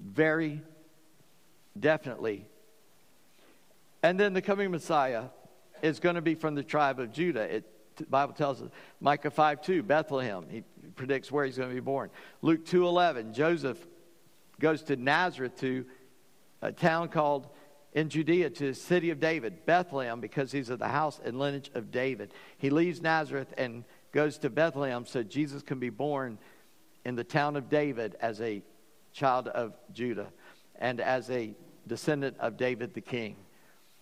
Very 0.00 0.60
definitely. 1.78 2.46
And 4.02 4.18
then 4.18 4.34
the 4.34 4.42
coming 4.42 4.70
Messiah 4.70 5.24
is 5.82 6.00
going 6.00 6.14
to 6.16 6.22
be 6.22 6.34
from 6.34 6.54
the 6.54 6.62
tribe 6.62 7.00
of 7.00 7.12
Judah. 7.12 7.56
It, 7.56 7.96
the 7.96 8.04
Bible 8.04 8.34
tells 8.34 8.60
us, 8.60 8.68
Micah 9.00 9.30
5 9.30 9.62
2, 9.62 9.82
Bethlehem. 9.82 10.46
He 10.50 10.62
predicts 10.96 11.30
where 11.30 11.44
he's 11.44 11.56
going 11.56 11.70
to 11.70 11.74
be 11.74 11.80
born. 11.80 12.10
Luke 12.42 12.64
2 12.66 12.86
11, 12.86 13.34
Joseph 13.34 13.78
goes 14.60 14.82
to 14.84 14.96
Nazareth 14.96 15.58
to 15.60 15.84
a 16.62 16.72
town 16.72 17.08
called 17.08 17.48
in 17.92 18.08
Judea 18.08 18.50
to 18.50 18.66
the 18.68 18.74
city 18.74 19.10
of 19.10 19.20
David, 19.20 19.64
Bethlehem, 19.66 20.20
because 20.20 20.50
he's 20.50 20.68
of 20.68 20.80
the 20.80 20.88
house 20.88 21.20
and 21.24 21.38
lineage 21.38 21.70
of 21.74 21.90
David. 21.90 22.32
He 22.58 22.70
leaves 22.70 23.00
Nazareth 23.00 23.54
and 23.56 23.84
goes 24.12 24.38
to 24.38 24.50
Bethlehem 24.50 25.06
so 25.06 25.22
Jesus 25.22 25.62
can 25.62 25.78
be 25.78 25.90
born 25.90 26.38
in 27.04 27.14
the 27.14 27.24
town 27.24 27.56
of 27.56 27.68
David 27.68 28.16
as 28.20 28.40
a 28.40 28.62
child 29.14 29.48
of 29.48 29.72
Judah 29.92 30.26
and 30.76 31.00
as 31.00 31.30
a 31.30 31.54
descendant 31.86 32.36
of 32.38 32.56
David 32.56 32.92
the 32.92 33.00
king. 33.00 33.36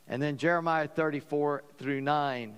And 0.09 0.21
then 0.21 0.37
Jeremiah 0.37 0.89
34 0.89 1.63
through 1.79 2.01
9, 2.01 2.55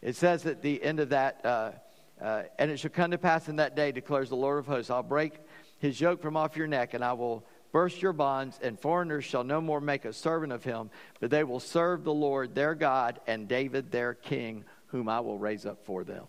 it 0.00 0.14
says 0.14 0.46
at 0.46 0.62
the 0.62 0.82
end 0.82 1.00
of 1.00 1.08
that, 1.08 1.44
uh, 1.44 1.72
uh, 2.20 2.42
and 2.58 2.70
it 2.70 2.78
shall 2.78 2.90
come 2.90 3.10
to 3.10 3.18
pass 3.18 3.48
in 3.48 3.56
that 3.56 3.74
day, 3.74 3.90
declares 3.90 4.28
the 4.28 4.36
Lord 4.36 4.58
of 4.58 4.66
hosts, 4.66 4.90
I'll 4.90 5.02
break 5.02 5.34
his 5.78 6.00
yoke 6.00 6.22
from 6.22 6.36
off 6.36 6.56
your 6.56 6.68
neck, 6.68 6.94
and 6.94 7.04
I 7.04 7.14
will 7.14 7.44
burst 7.72 8.02
your 8.02 8.12
bonds, 8.12 8.60
and 8.62 8.78
foreigners 8.78 9.24
shall 9.24 9.42
no 9.42 9.60
more 9.60 9.80
make 9.80 10.04
a 10.04 10.12
servant 10.12 10.52
of 10.52 10.62
him, 10.62 10.90
but 11.20 11.30
they 11.30 11.42
will 11.42 11.58
serve 11.58 12.04
the 12.04 12.12
Lord 12.12 12.54
their 12.54 12.74
God 12.74 13.18
and 13.26 13.48
David 13.48 13.90
their 13.90 14.14
king, 14.14 14.64
whom 14.86 15.08
I 15.08 15.20
will 15.20 15.38
raise 15.38 15.66
up 15.66 15.84
for 15.84 16.04
them. 16.04 16.26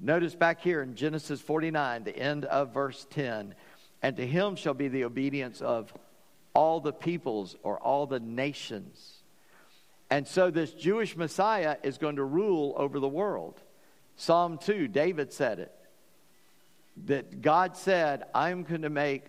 Notice 0.00 0.36
back 0.36 0.60
here 0.60 0.80
in 0.80 0.94
Genesis 0.94 1.40
49, 1.40 2.04
the 2.04 2.16
end 2.16 2.44
of 2.44 2.72
verse 2.72 3.06
10, 3.10 3.54
and 4.02 4.16
to 4.16 4.26
him 4.26 4.56
shall 4.56 4.74
be 4.74 4.88
the 4.88 5.04
obedience 5.04 5.60
of 5.60 5.92
all 6.54 6.80
the 6.80 6.92
peoples 6.92 7.56
or 7.62 7.78
all 7.78 8.06
the 8.06 8.20
nations. 8.20 9.18
And 10.10 10.26
so 10.26 10.50
this 10.50 10.72
Jewish 10.72 11.16
Messiah 11.16 11.76
is 11.82 11.98
going 11.98 12.16
to 12.16 12.24
rule 12.24 12.74
over 12.76 12.98
the 12.98 13.08
world. 13.08 13.60
Psalm 14.16 14.58
2, 14.58 14.88
David 14.88 15.32
said 15.32 15.58
it. 15.58 15.74
That 17.06 17.42
God 17.42 17.76
said, 17.76 18.24
I'm 18.34 18.64
going 18.64 18.82
to 18.82 18.90
make 18.90 19.24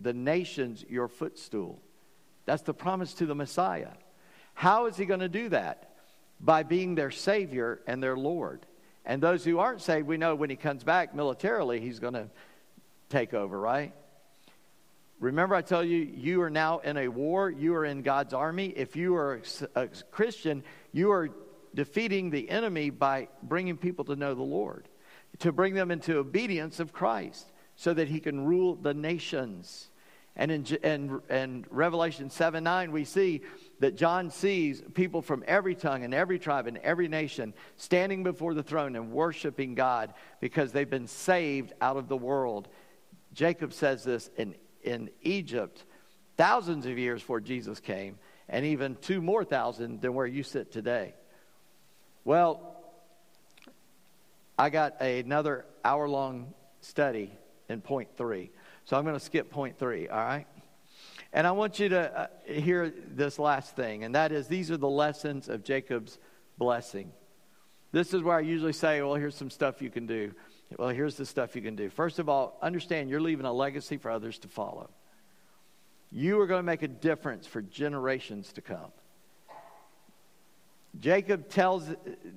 the 0.00 0.12
nations 0.12 0.84
your 0.88 1.08
footstool. 1.08 1.80
That's 2.46 2.62
the 2.62 2.74
promise 2.74 3.14
to 3.14 3.26
the 3.26 3.34
Messiah. 3.34 3.90
How 4.54 4.86
is 4.86 4.96
he 4.96 5.04
going 5.04 5.20
to 5.20 5.28
do 5.28 5.48
that? 5.50 5.90
By 6.40 6.62
being 6.62 6.94
their 6.94 7.10
Savior 7.10 7.80
and 7.86 8.02
their 8.02 8.16
Lord. 8.16 8.64
And 9.04 9.22
those 9.22 9.44
who 9.44 9.58
aren't 9.58 9.82
saved, 9.82 10.06
we 10.06 10.16
know 10.16 10.34
when 10.34 10.50
he 10.50 10.56
comes 10.56 10.84
back 10.84 11.14
militarily, 11.14 11.80
he's 11.80 11.98
going 11.98 12.14
to 12.14 12.28
take 13.10 13.34
over, 13.34 13.58
right? 13.58 13.92
Remember, 15.22 15.54
I 15.54 15.62
tell 15.62 15.84
you, 15.84 15.98
you 15.98 16.42
are 16.42 16.50
now 16.50 16.80
in 16.80 16.96
a 16.96 17.06
war. 17.06 17.48
You 17.48 17.76
are 17.76 17.84
in 17.84 18.02
God's 18.02 18.34
army. 18.34 18.74
If 18.74 18.96
you 18.96 19.14
are 19.14 19.40
a 19.76 19.86
Christian, 20.10 20.64
you 20.90 21.12
are 21.12 21.30
defeating 21.76 22.30
the 22.30 22.50
enemy 22.50 22.90
by 22.90 23.28
bringing 23.40 23.76
people 23.76 24.04
to 24.06 24.16
know 24.16 24.34
the 24.34 24.42
Lord, 24.42 24.88
to 25.38 25.52
bring 25.52 25.74
them 25.74 25.92
into 25.92 26.18
obedience 26.18 26.80
of 26.80 26.92
Christ 26.92 27.52
so 27.76 27.94
that 27.94 28.08
he 28.08 28.18
can 28.18 28.44
rule 28.44 28.74
the 28.74 28.94
nations. 28.94 29.90
And 30.34 30.50
in, 30.50 31.66
Revelation 31.70 32.28
7 32.28 32.64
9, 32.64 32.90
we 32.90 33.04
see 33.04 33.42
that 33.78 33.94
John 33.94 34.28
sees 34.28 34.82
people 34.92 35.22
from 35.22 35.44
every 35.46 35.76
tongue 35.76 36.02
and 36.02 36.12
every 36.12 36.40
tribe 36.40 36.66
and 36.66 36.78
every 36.78 37.06
nation 37.06 37.54
standing 37.76 38.24
before 38.24 38.54
the 38.54 38.62
throne 38.64 38.96
and 38.96 39.12
worshiping 39.12 39.76
God 39.76 40.14
because 40.40 40.72
they've 40.72 40.90
been 40.90 41.06
saved 41.06 41.74
out 41.80 41.96
of 41.96 42.08
the 42.08 42.16
world. 42.16 42.66
Jacob 43.32 43.72
says 43.72 44.02
this 44.02 44.28
in, 44.36 44.56
in 44.82 45.10
Egypt 45.22 45.84
thousands 46.36 46.86
of 46.86 46.98
years 46.98 47.20
before 47.20 47.40
Jesus 47.40 47.80
came, 47.80 48.18
and 48.48 48.64
even 48.66 48.96
two 48.96 49.20
more 49.20 49.44
thousand 49.44 50.00
than 50.00 50.14
where 50.14 50.26
you 50.26 50.42
sit 50.42 50.72
today. 50.72 51.14
Well, 52.24 52.76
I 54.58 54.70
got 54.70 55.00
another 55.00 55.64
hour 55.84 56.08
long 56.08 56.52
study 56.80 57.32
in 57.68 57.80
point 57.80 58.08
three. 58.16 58.50
So 58.84 58.96
I'm 58.96 59.04
going 59.04 59.16
to 59.16 59.24
skip 59.24 59.50
point 59.50 59.78
three, 59.78 60.08
all 60.08 60.18
right? 60.18 60.46
And 61.32 61.46
I 61.46 61.52
want 61.52 61.78
you 61.78 61.88
to 61.90 62.20
uh, 62.20 62.26
hear 62.46 62.92
this 63.14 63.38
last 63.38 63.74
thing, 63.74 64.04
and 64.04 64.14
that 64.14 64.32
is 64.32 64.48
these 64.48 64.70
are 64.70 64.76
the 64.76 64.88
lessons 64.88 65.48
of 65.48 65.64
Jacob's 65.64 66.18
blessing. 66.58 67.10
This 67.92 68.12
is 68.12 68.22
where 68.22 68.36
I 68.36 68.40
usually 68.40 68.72
say, 68.72 69.00
well, 69.02 69.14
here's 69.14 69.34
some 69.34 69.50
stuff 69.50 69.80
you 69.80 69.90
can 69.90 70.06
do. 70.06 70.32
Well, 70.78 70.90
here's 70.90 71.16
the 71.16 71.26
stuff 71.26 71.56
you 71.56 71.62
can 71.62 71.76
do. 71.76 71.88
First 71.88 72.18
of 72.18 72.28
all, 72.28 72.58
understand 72.62 73.10
you're 73.10 73.20
leaving 73.20 73.46
a 73.46 73.52
legacy 73.52 73.96
for 73.96 74.10
others 74.10 74.38
to 74.40 74.48
follow. 74.48 74.90
You 76.10 76.40
are 76.40 76.46
going 76.46 76.58
to 76.58 76.64
make 76.66 76.82
a 76.82 76.88
difference 76.88 77.46
for 77.46 77.62
generations 77.62 78.52
to 78.54 78.60
come. 78.60 78.92
Jacob 81.00 81.48
tells 81.48 81.88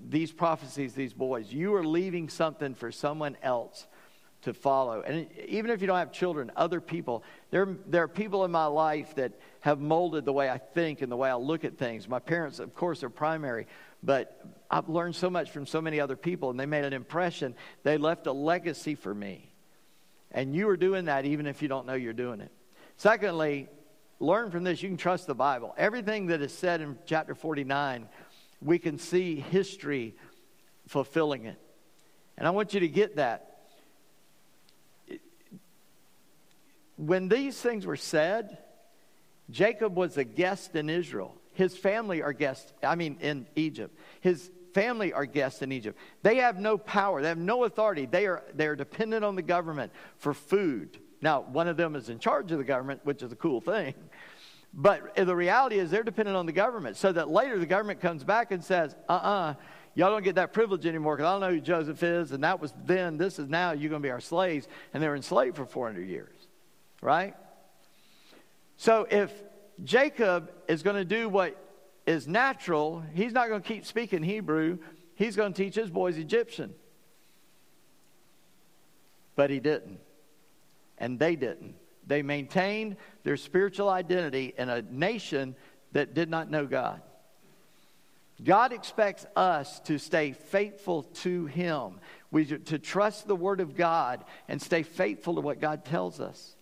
these 0.09 0.31
prophecies, 0.31 0.93
these 0.93 1.13
boys, 1.13 1.51
you 1.51 1.75
are 1.75 1.83
leaving 1.83 2.29
something 2.29 2.73
for 2.73 2.91
someone 2.91 3.35
else 3.43 3.85
to 4.43 4.53
follow. 4.53 5.01
And 5.01 5.27
even 5.47 5.71
if 5.71 5.81
you 5.81 5.87
don't 5.87 5.97
have 5.97 6.11
children, 6.11 6.51
other 6.55 6.79
people, 6.79 7.23
there, 7.51 7.67
there 7.87 8.03
are 8.03 8.07
people 8.07 8.45
in 8.45 8.51
my 8.51 8.67
life 8.67 9.15
that 9.15 9.33
have 9.61 9.79
molded 9.79 10.23
the 10.23 10.31
way 10.31 10.49
I 10.49 10.57
think 10.57 11.01
and 11.01 11.11
the 11.11 11.17
way 11.17 11.29
I 11.29 11.35
look 11.35 11.65
at 11.65 11.77
things. 11.77 12.07
My 12.07 12.19
parents, 12.19 12.59
of 12.59 12.73
course, 12.73 13.03
are 13.03 13.09
primary, 13.09 13.67
but 14.03 14.39
I've 14.69 14.89
learned 14.89 15.15
so 15.15 15.29
much 15.29 15.51
from 15.51 15.65
so 15.65 15.81
many 15.81 15.99
other 15.99 16.15
people, 16.15 16.49
and 16.49 16.59
they 16.59 16.65
made 16.65 16.85
an 16.85 16.93
impression. 16.93 17.55
They 17.83 17.97
left 17.97 18.27
a 18.27 18.31
legacy 18.31 18.95
for 18.95 19.13
me. 19.13 19.51
And 20.31 20.55
you 20.55 20.69
are 20.69 20.77
doing 20.77 21.05
that 21.05 21.25
even 21.25 21.47
if 21.47 21.61
you 21.61 21.67
don't 21.67 21.87
know 21.87 21.93
you're 21.93 22.13
doing 22.13 22.41
it. 22.41 22.51
Secondly, 22.97 23.67
learn 24.19 24.51
from 24.51 24.63
this. 24.63 24.81
You 24.81 24.89
can 24.89 24.97
trust 24.97 25.27
the 25.27 25.35
Bible. 25.35 25.73
Everything 25.77 26.27
that 26.27 26.41
is 26.41 26.53
said 26.53 26.81
in 26.81 26.97
chapter 27.05 27.35
49, 27.35 28.07
we 28.61 28.79
can 28.79 28.97
see 28.97 29.35
history 29.35 30.15
fulfilling 30.87 31.45
it. 31.45 31.57
And 32.37 32.47
I 32.47 32.51
want 32.51 32.73
you 32.73 32.81
to 32.81 32.87
get 32.87 33.15
that. 33.15 33.51
When 36.97 37.27
these 37.27 37.59
things 37.59 37.85
were 37.85 37.97
said, 37.97 38.57
Jacob 39.49 39.95
was 39.95 40.17
a 40.17 40.23
guest 40.23 40.75
in 40.75 40.89
Israel. 40.89 41.35
His 41.55 41.75
family 41.75 42.21
are 42.21 42.33
guests, 42.33 42.71
I 42.83 42.95
mean, 42.95 43.17
in 43.19 43.47
Egypt. 43.55 43.97
His 44.21 44.51
family 44.73 45.11
are 45.13 45.25
guests 45.25 45.61
in 45.61 45.71
Egypt. 45.71 45.97
They 46.21 46.37
have 46.37 46.59
no 46.59 46.77
power, 46.77 47.21
they 47.21 47.27
have 47.29 47.37
no 47.37 47.63
authority. 47.63 48.05
They 48.05 48.27
are, 48.27 48.43
they 48.53 48.67
are 48.67 48.75
dependent 48.75 49.25
on 49.25 49.35
the 49.35 49.41
government 49.41 49.91
for 50.17 50.33
food. 50.33 50.99
Now, 51.21 51.41
one 51.41 51.67
of 51.67 51.77
them 51.77 51.95
is 51.95 52.09
in 52.09 52.19
charge 52.19 52.51
of 52.51 52.57
the 52.57 52.63
government, 52.63 53.01
which 53.03 53.23
is 53.23 53.31
a 53.31 53.35
cool 53.35 53.61
thing. 53.61 53.95
But 54.73 55.15
the 55.15 55.35
reality 55.35 55.79
is 55.79 55.89
they're 55.89 56.03
dependent 56.03 56.37
on 56.37 56.45
the 56.45 56.51
government, 56.51 56.97
so 56.97 57.11
that 57.13 57.29
later 57.29 57.57
the 57.57 57.65
government 57.65 58.01
comes 58.01 58.23
back 58.23 58.51
and 58.51 58.63
says, 58.63 58.95
uh 59.07 59.13
uh-uh, 59.13 59.29
uh, 59.29 59.53
y'all 59.95 60.11
don't 60.11 60.23
get 60.23 60.35
that 60.35 60.51
privilege 60.51 60.85
anymore 60.85 61.15
because 61.15 61.27
I 61.27 61.31
don't 61.31 61.41
know 61.41 61.55
who 61.55 61.61
Joseph 61.61 62.03
is, 62.03 62.33
and 62.33 62.43
that 62.43 62.59
was 62.59 62.73
then, 62.83 63.17
this 63.17 63.39
is 63.39 63.47
now, 63.47 63.71
you're 63.71 63.89
going 63.89 64.01
to 64.01 64.05
be 64.05 64.11
our 64.11 64.19
slaves. 64.19 64.67
And 64.93 65.01
they 65.01 65.07
were 65.07 65.15
enslaved 65.15 65.55
for 65.55 65.65
400 65.65 66.07
years 66.07 66.35
right? 67.05 67.35
So 68.77 69.07
if 69.09 69.31
Jacob 69.83 70.51
is 70.67 70.83
going 70.83 70.95
to 70.95 71.05
do 71.05 71.27
what 71.27 71.55
is 72.05 72.27
natural, 72.27 73.03
he's 73.13 73.33
not 73.33 73.49
going 73.49 73.61
to 73.61 73.67
keep 73.67 73.85
speaking 73.85 74.23
Hebrew. 74.23 74.77
He's 75.15 75.35
going 75.35 75.53
to 75.53 75.63
teach 75.63 75.75
his 75.75 75.89
boys 75.89 76.17
Egyptian. 76.17 76.73
But 79.35 79.49
he 79.49 79.59
didn't. 79.59 79.99
And 80.97 81.17
they 81.17 81.35
didn't. 81.35 81.75
They 82.05 82.21
maintained 82.21 82.97
their 83.23 83.37
spiritual 83.37 83.89
identity 83.89 84.53
in 84.57 84.69
a 84.69 84.81
nation 84.81 85.55
that 85.93 86.13
did 86.13 86.29
not 86.29 86.51
know 86.51 86.65
God. 86.65 87.01
God 88.43 88.73
expects 88.73 89.25
us 89.35 89.79
to 89.81 89.97
stay 89.97 90.33
faithful 90.33 91.03
to 91.03 91.45
Him, 91.45 91.99
we, 92.31 92.45
to 92.45 92.77
trust 92.77 93.27
the 93.27 93.35
Word 93.35 93.61
of 93.61 93.75
God 93.75 94.25
and 94.49 94.61
stay 94.61 94.83
faithful 94.83 95.35
to 95.35 95.41
what 95.41 95.61
God 95.61 95.85
tells 95.85 96.19
us 96.19 96.54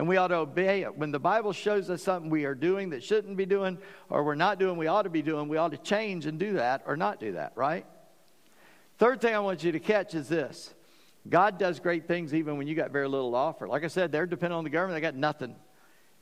and 0.00 0.08
we 0.08 0.16
ought 0.16 0.28
to 0.28 0.36
obey 0.36 0.80
it. 0.80 0.96
When 0.96 1.10
the 1.10 1.18
Bible 1.18 1.52
shows 1.52 1.90
us 1.90 2.02
something 2.02 2.30
we 2.30 2.46
are 2.46 2.54
doing 2.54 2.88
that 2.88 3.04
shouldn't 3.04 3.36
be 3.36 3.44
doing, 3.44 3.76
or 4.08 4.24
we're 4.24 4.34
not 4.34 4.58
doing, 4.58 4.78
we 4.78 4.86
ought 4.86 5.02
to 5.02 5.10
be 5.10 5.20
doing, 5.20 5.46
we 5.46 5.58
ought 5.58 5.72
to 5.72 5.76
change 5.76 6.24
and 6.24 6.38
do 6.38 6.54
that 6.54 6.84
or 6.86 6.96
not 6.96 7.20
do 7.20 7.32
that, 7.32 7.52
right? 7.54 7.84
Third 8.96 9.20
thing 9.20 9.34
I 9.34 9.40
want 9.40 9.62
you 9.62 9.72
to 9.72 9.78
catch 9.78 10.14
is 10.14 10.26
this 10.26 10.72
God 11.28 11.58
does 11.58 11.80
great 11.80 12.08
things 12.08 12.32
even 12.32 12.56
when 12.56 12.66
you 12.66 12.74
got 12.74 12.92
very 12.92 13.08
little 13.08 13.32
to 13.32 13.36
offer. 13.36 13.68
Like 13.68 13.84
I 13.84 13.88
said, 13.88 14.10
they're 14.10 14.24
dependent 14.24 14.56
on 14.56 14.64
the 14.64 14.70
government, 14.70 14.96
they 14.96 15.02
got 15.02 15.16
nothing. 15.16 15.54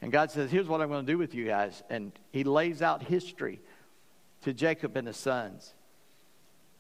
And 0.03 0.11
God 0.11 0.33
says, 0.33 0.51
Here's 0.51 0.67
what 0.67 0.81
I'm 0.81 0.89
going 0.89 1.07
to 1.07 1.13
do 1.13 1.17
with 1.17 1.33
you 1.33 1.47
guys. 1.47 1.81
And 1.89 2.11
He 2.33 2.43
lays 2.43 2.83
out 2.83 3.05
history 3.05 3.61
to 4.43 4.53
Jacob 4.53 4.97
and 4.97 5.07
his 5.07 5.17
sons. 5.17 5.73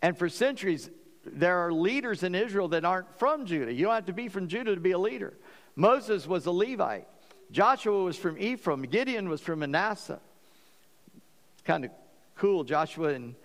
And 0.03 0.19
for 0.19 0.29
centuries, 0.29 0.91
there 1.25 1.59
are 1.59 1.73
leaders 1.73 2.25
in 2.25 2.35
Israel 2.35 2.67
that 2.69 2.85
aren't 2.85 3.21
from 3.21 3.47
Judah. 3.47 3.73
You 3.73 3.85
don't 3.85 3.95
have 3.95 4.07
to 4.07 4.13
be 4.13 4.27
from 4.27 4.49
Judah 4.49 4.75
to 4.75 4.81
be 4.81 4.91
a 4.91 4.99
leader. 4.99 5.35
Moses 5.79 6.27
was 6.27 6.45
a 6.47 6.51
Levite. 6.51 7.07
Joshua 7.53 8.03
was 8.03 8.17
from 8.17 8.37
Ephraim. 8.37 8.83
Gideon 8.83 9.29
was 9.29 9.41
from 9.41 9.61
Manasseh. 9.61 10.19
Kind 11.65 11.85
of 11.85 11.93
cool. 12.35 12.65
Joshua 12.65 13.11
and 13.11 13.37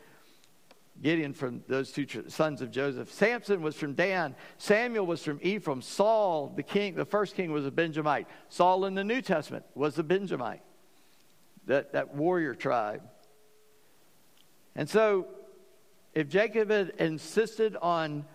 Gideon 1.00 1.36
from 1.36 1.63
those 1.67 1.91
two 1.91 2.08
sons 2.30 2.63
of 2.63 2.72
Joseph. 2.72 3.12
Samson 3.12 3.62
was 3.62 3.76
from 3.76 3.93
Dan. 3.93 4.36
Samuel 4.58 5.06
was 5.06 5.24
from 5.24 5.39
Ephraim. 5.43 5.84
Saul, 5.84 6.52
the 6.56 6.63
king, 6.63 6.96
the 6.96 7.06
first 7.06 7.36
king, 7.36 7.52
was 7.52 7.67
a 7.67 7.72
Benjamite. 7.72 8.26
Saul 8.50 8.86
in 8.86 8.96
the 8.96 9.04
New 9.04 9.22
Testament 9.22 9.63
was 9.76 10.00
a 10.00 10.04
Benjamite, 10.04 10.63
that, 11.67 11.93
that 11.93 12.15
warrior 12.15 12.56
tribe. 12.56 13.04
And 14.76 14.89
so, 14.89 15.28
if 16.15 16.30
Jacob 16.30 16.72
had 16.72 16.93
insisted 16.98 17.76
on 17.80 18.26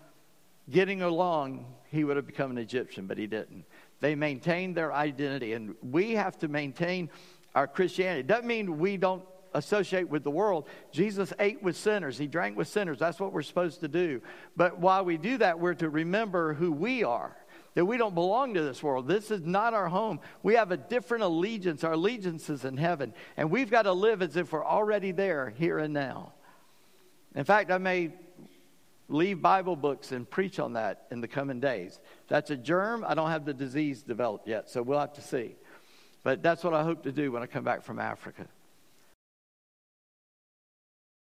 getting 0.69 1.01
along, 1.01 1.65
he 1.91 2.05
would 2.05 2.15
have 2.15 2.27
become 2.27 2.51
an 2.51 2.57
Egyptian, 2.57 3.07
but 3.07 3.17
he 3.17 3.27
didn't. 3.27 3.65
They 4.01 4.15
maintain 4.15 4.73
their 4.73 4.93
identity, 4.93 5.53
and 5.53 5.75
we 5.81 6.11
have 6.13 6.37
to 6.39 6.47
maintain 6.47 7.09
our 7.55 7.67
Christianity. 7.67 8.21
It 8.21 8.27
doesn't 8.27 8.47
mean 8.47 8.79
we 8.79 8.97
don't 8.97 9.23
associate 9.53 10.09
with 10.09 10.23
the 10.23 10.31
world. 10.31 10.67
Jesus 10.91 11.33
ate 11.39 11.61
with 11.61 11.75
sinners, 11.75 12.17
he 12.17 12.27
drank 12.27 12.57
with 12.57 12.67
sinners. 12.67 12.99
That's 12.99 13.19
what 13.19 13.33
we're 13.33 13.41
supposed 13.41 13.81
to 13.81 13.87
do. 13.87 14.21
But 14.55 14.79
while 14.79 15.03
we 15.03 15.17
do 15.17 15.37
that, 15.39 15.59
we're 15.59 15.73
to 15.75 15.89
remember 15.89 16.53
who 16.53 16.71
we 16.71 17.03
are. 17.03 17.35
That 17.75 17.85
we 17.85 17.97
don't 17.97 18.15
belong 18.15 18.55
to 18.55 18.61
this 18.61 18.81
world. 18.81 19.07
This 19.07 19.29
is 19.31 19.41
not 19.45 19.73
our 19.73 19.87
home. 19.87 20.19
We 20.41 20.55
have 20.55 20.71
a 20.71 20.77
different 20.77 21.23
allegiance. 21.23 21.83
Our 21.83 21.93
allegiance 21.93 22.49
is 22.49 22.65
in 22.65 22.77
heaven. 22.77 23.13
And 23.37 23.51
we've 23.51 23.69
got 23.69 23.83
to 23.83 23.93
live 23.93 24.21
as 24.21 24.35
if 24.35 24.51
we're 24.51 24.65
already 24.65 25.11
there, 25.11 25.53
here 25.55 25.77
and 25.77 25.93
now. 25.93 26.33
In 27.35 27.43
fact, 27.43 27.69
I 27.69 27.77
may 27.77 28.11
leave 29.09 29.41
Bible 29.41 29.75
books 29.75 30.11
and 30.11 30.29
preach 30.29 30.59
on 30.59 30.73
that 30.73 31.07
in 31.11 31.19
the 31.19 31.27
coming 31.27 31.59
days. 31.59 31.99
That's 32.27 32.51
a 32.51 32.55
germ. 32.55 33.03
I 33.05 33.15
don't 33.15 33.29
have 33.29 33.43
the 33.43 33.53
disease 33.53 34.03
developed 34.03 34.47
yet, 34.47 34.69
so 34.69 34.81
we'll 34.81 34.99
have 34.99 35.13
to 35.13 35.21
see. 35.21 35.55
But 36.23 36.41
that's 36.43 36.63
what 36.63 36.73
I 36.73 36.83
hope 36.83 37.03
to 37.03 37.11
do 37.11 37.31
when 37.31 37.41
I 37.43 37.47
come 37.47 37.63
back 37.63 37.83
from 37.83 37.99
Africa. 37.99 38.47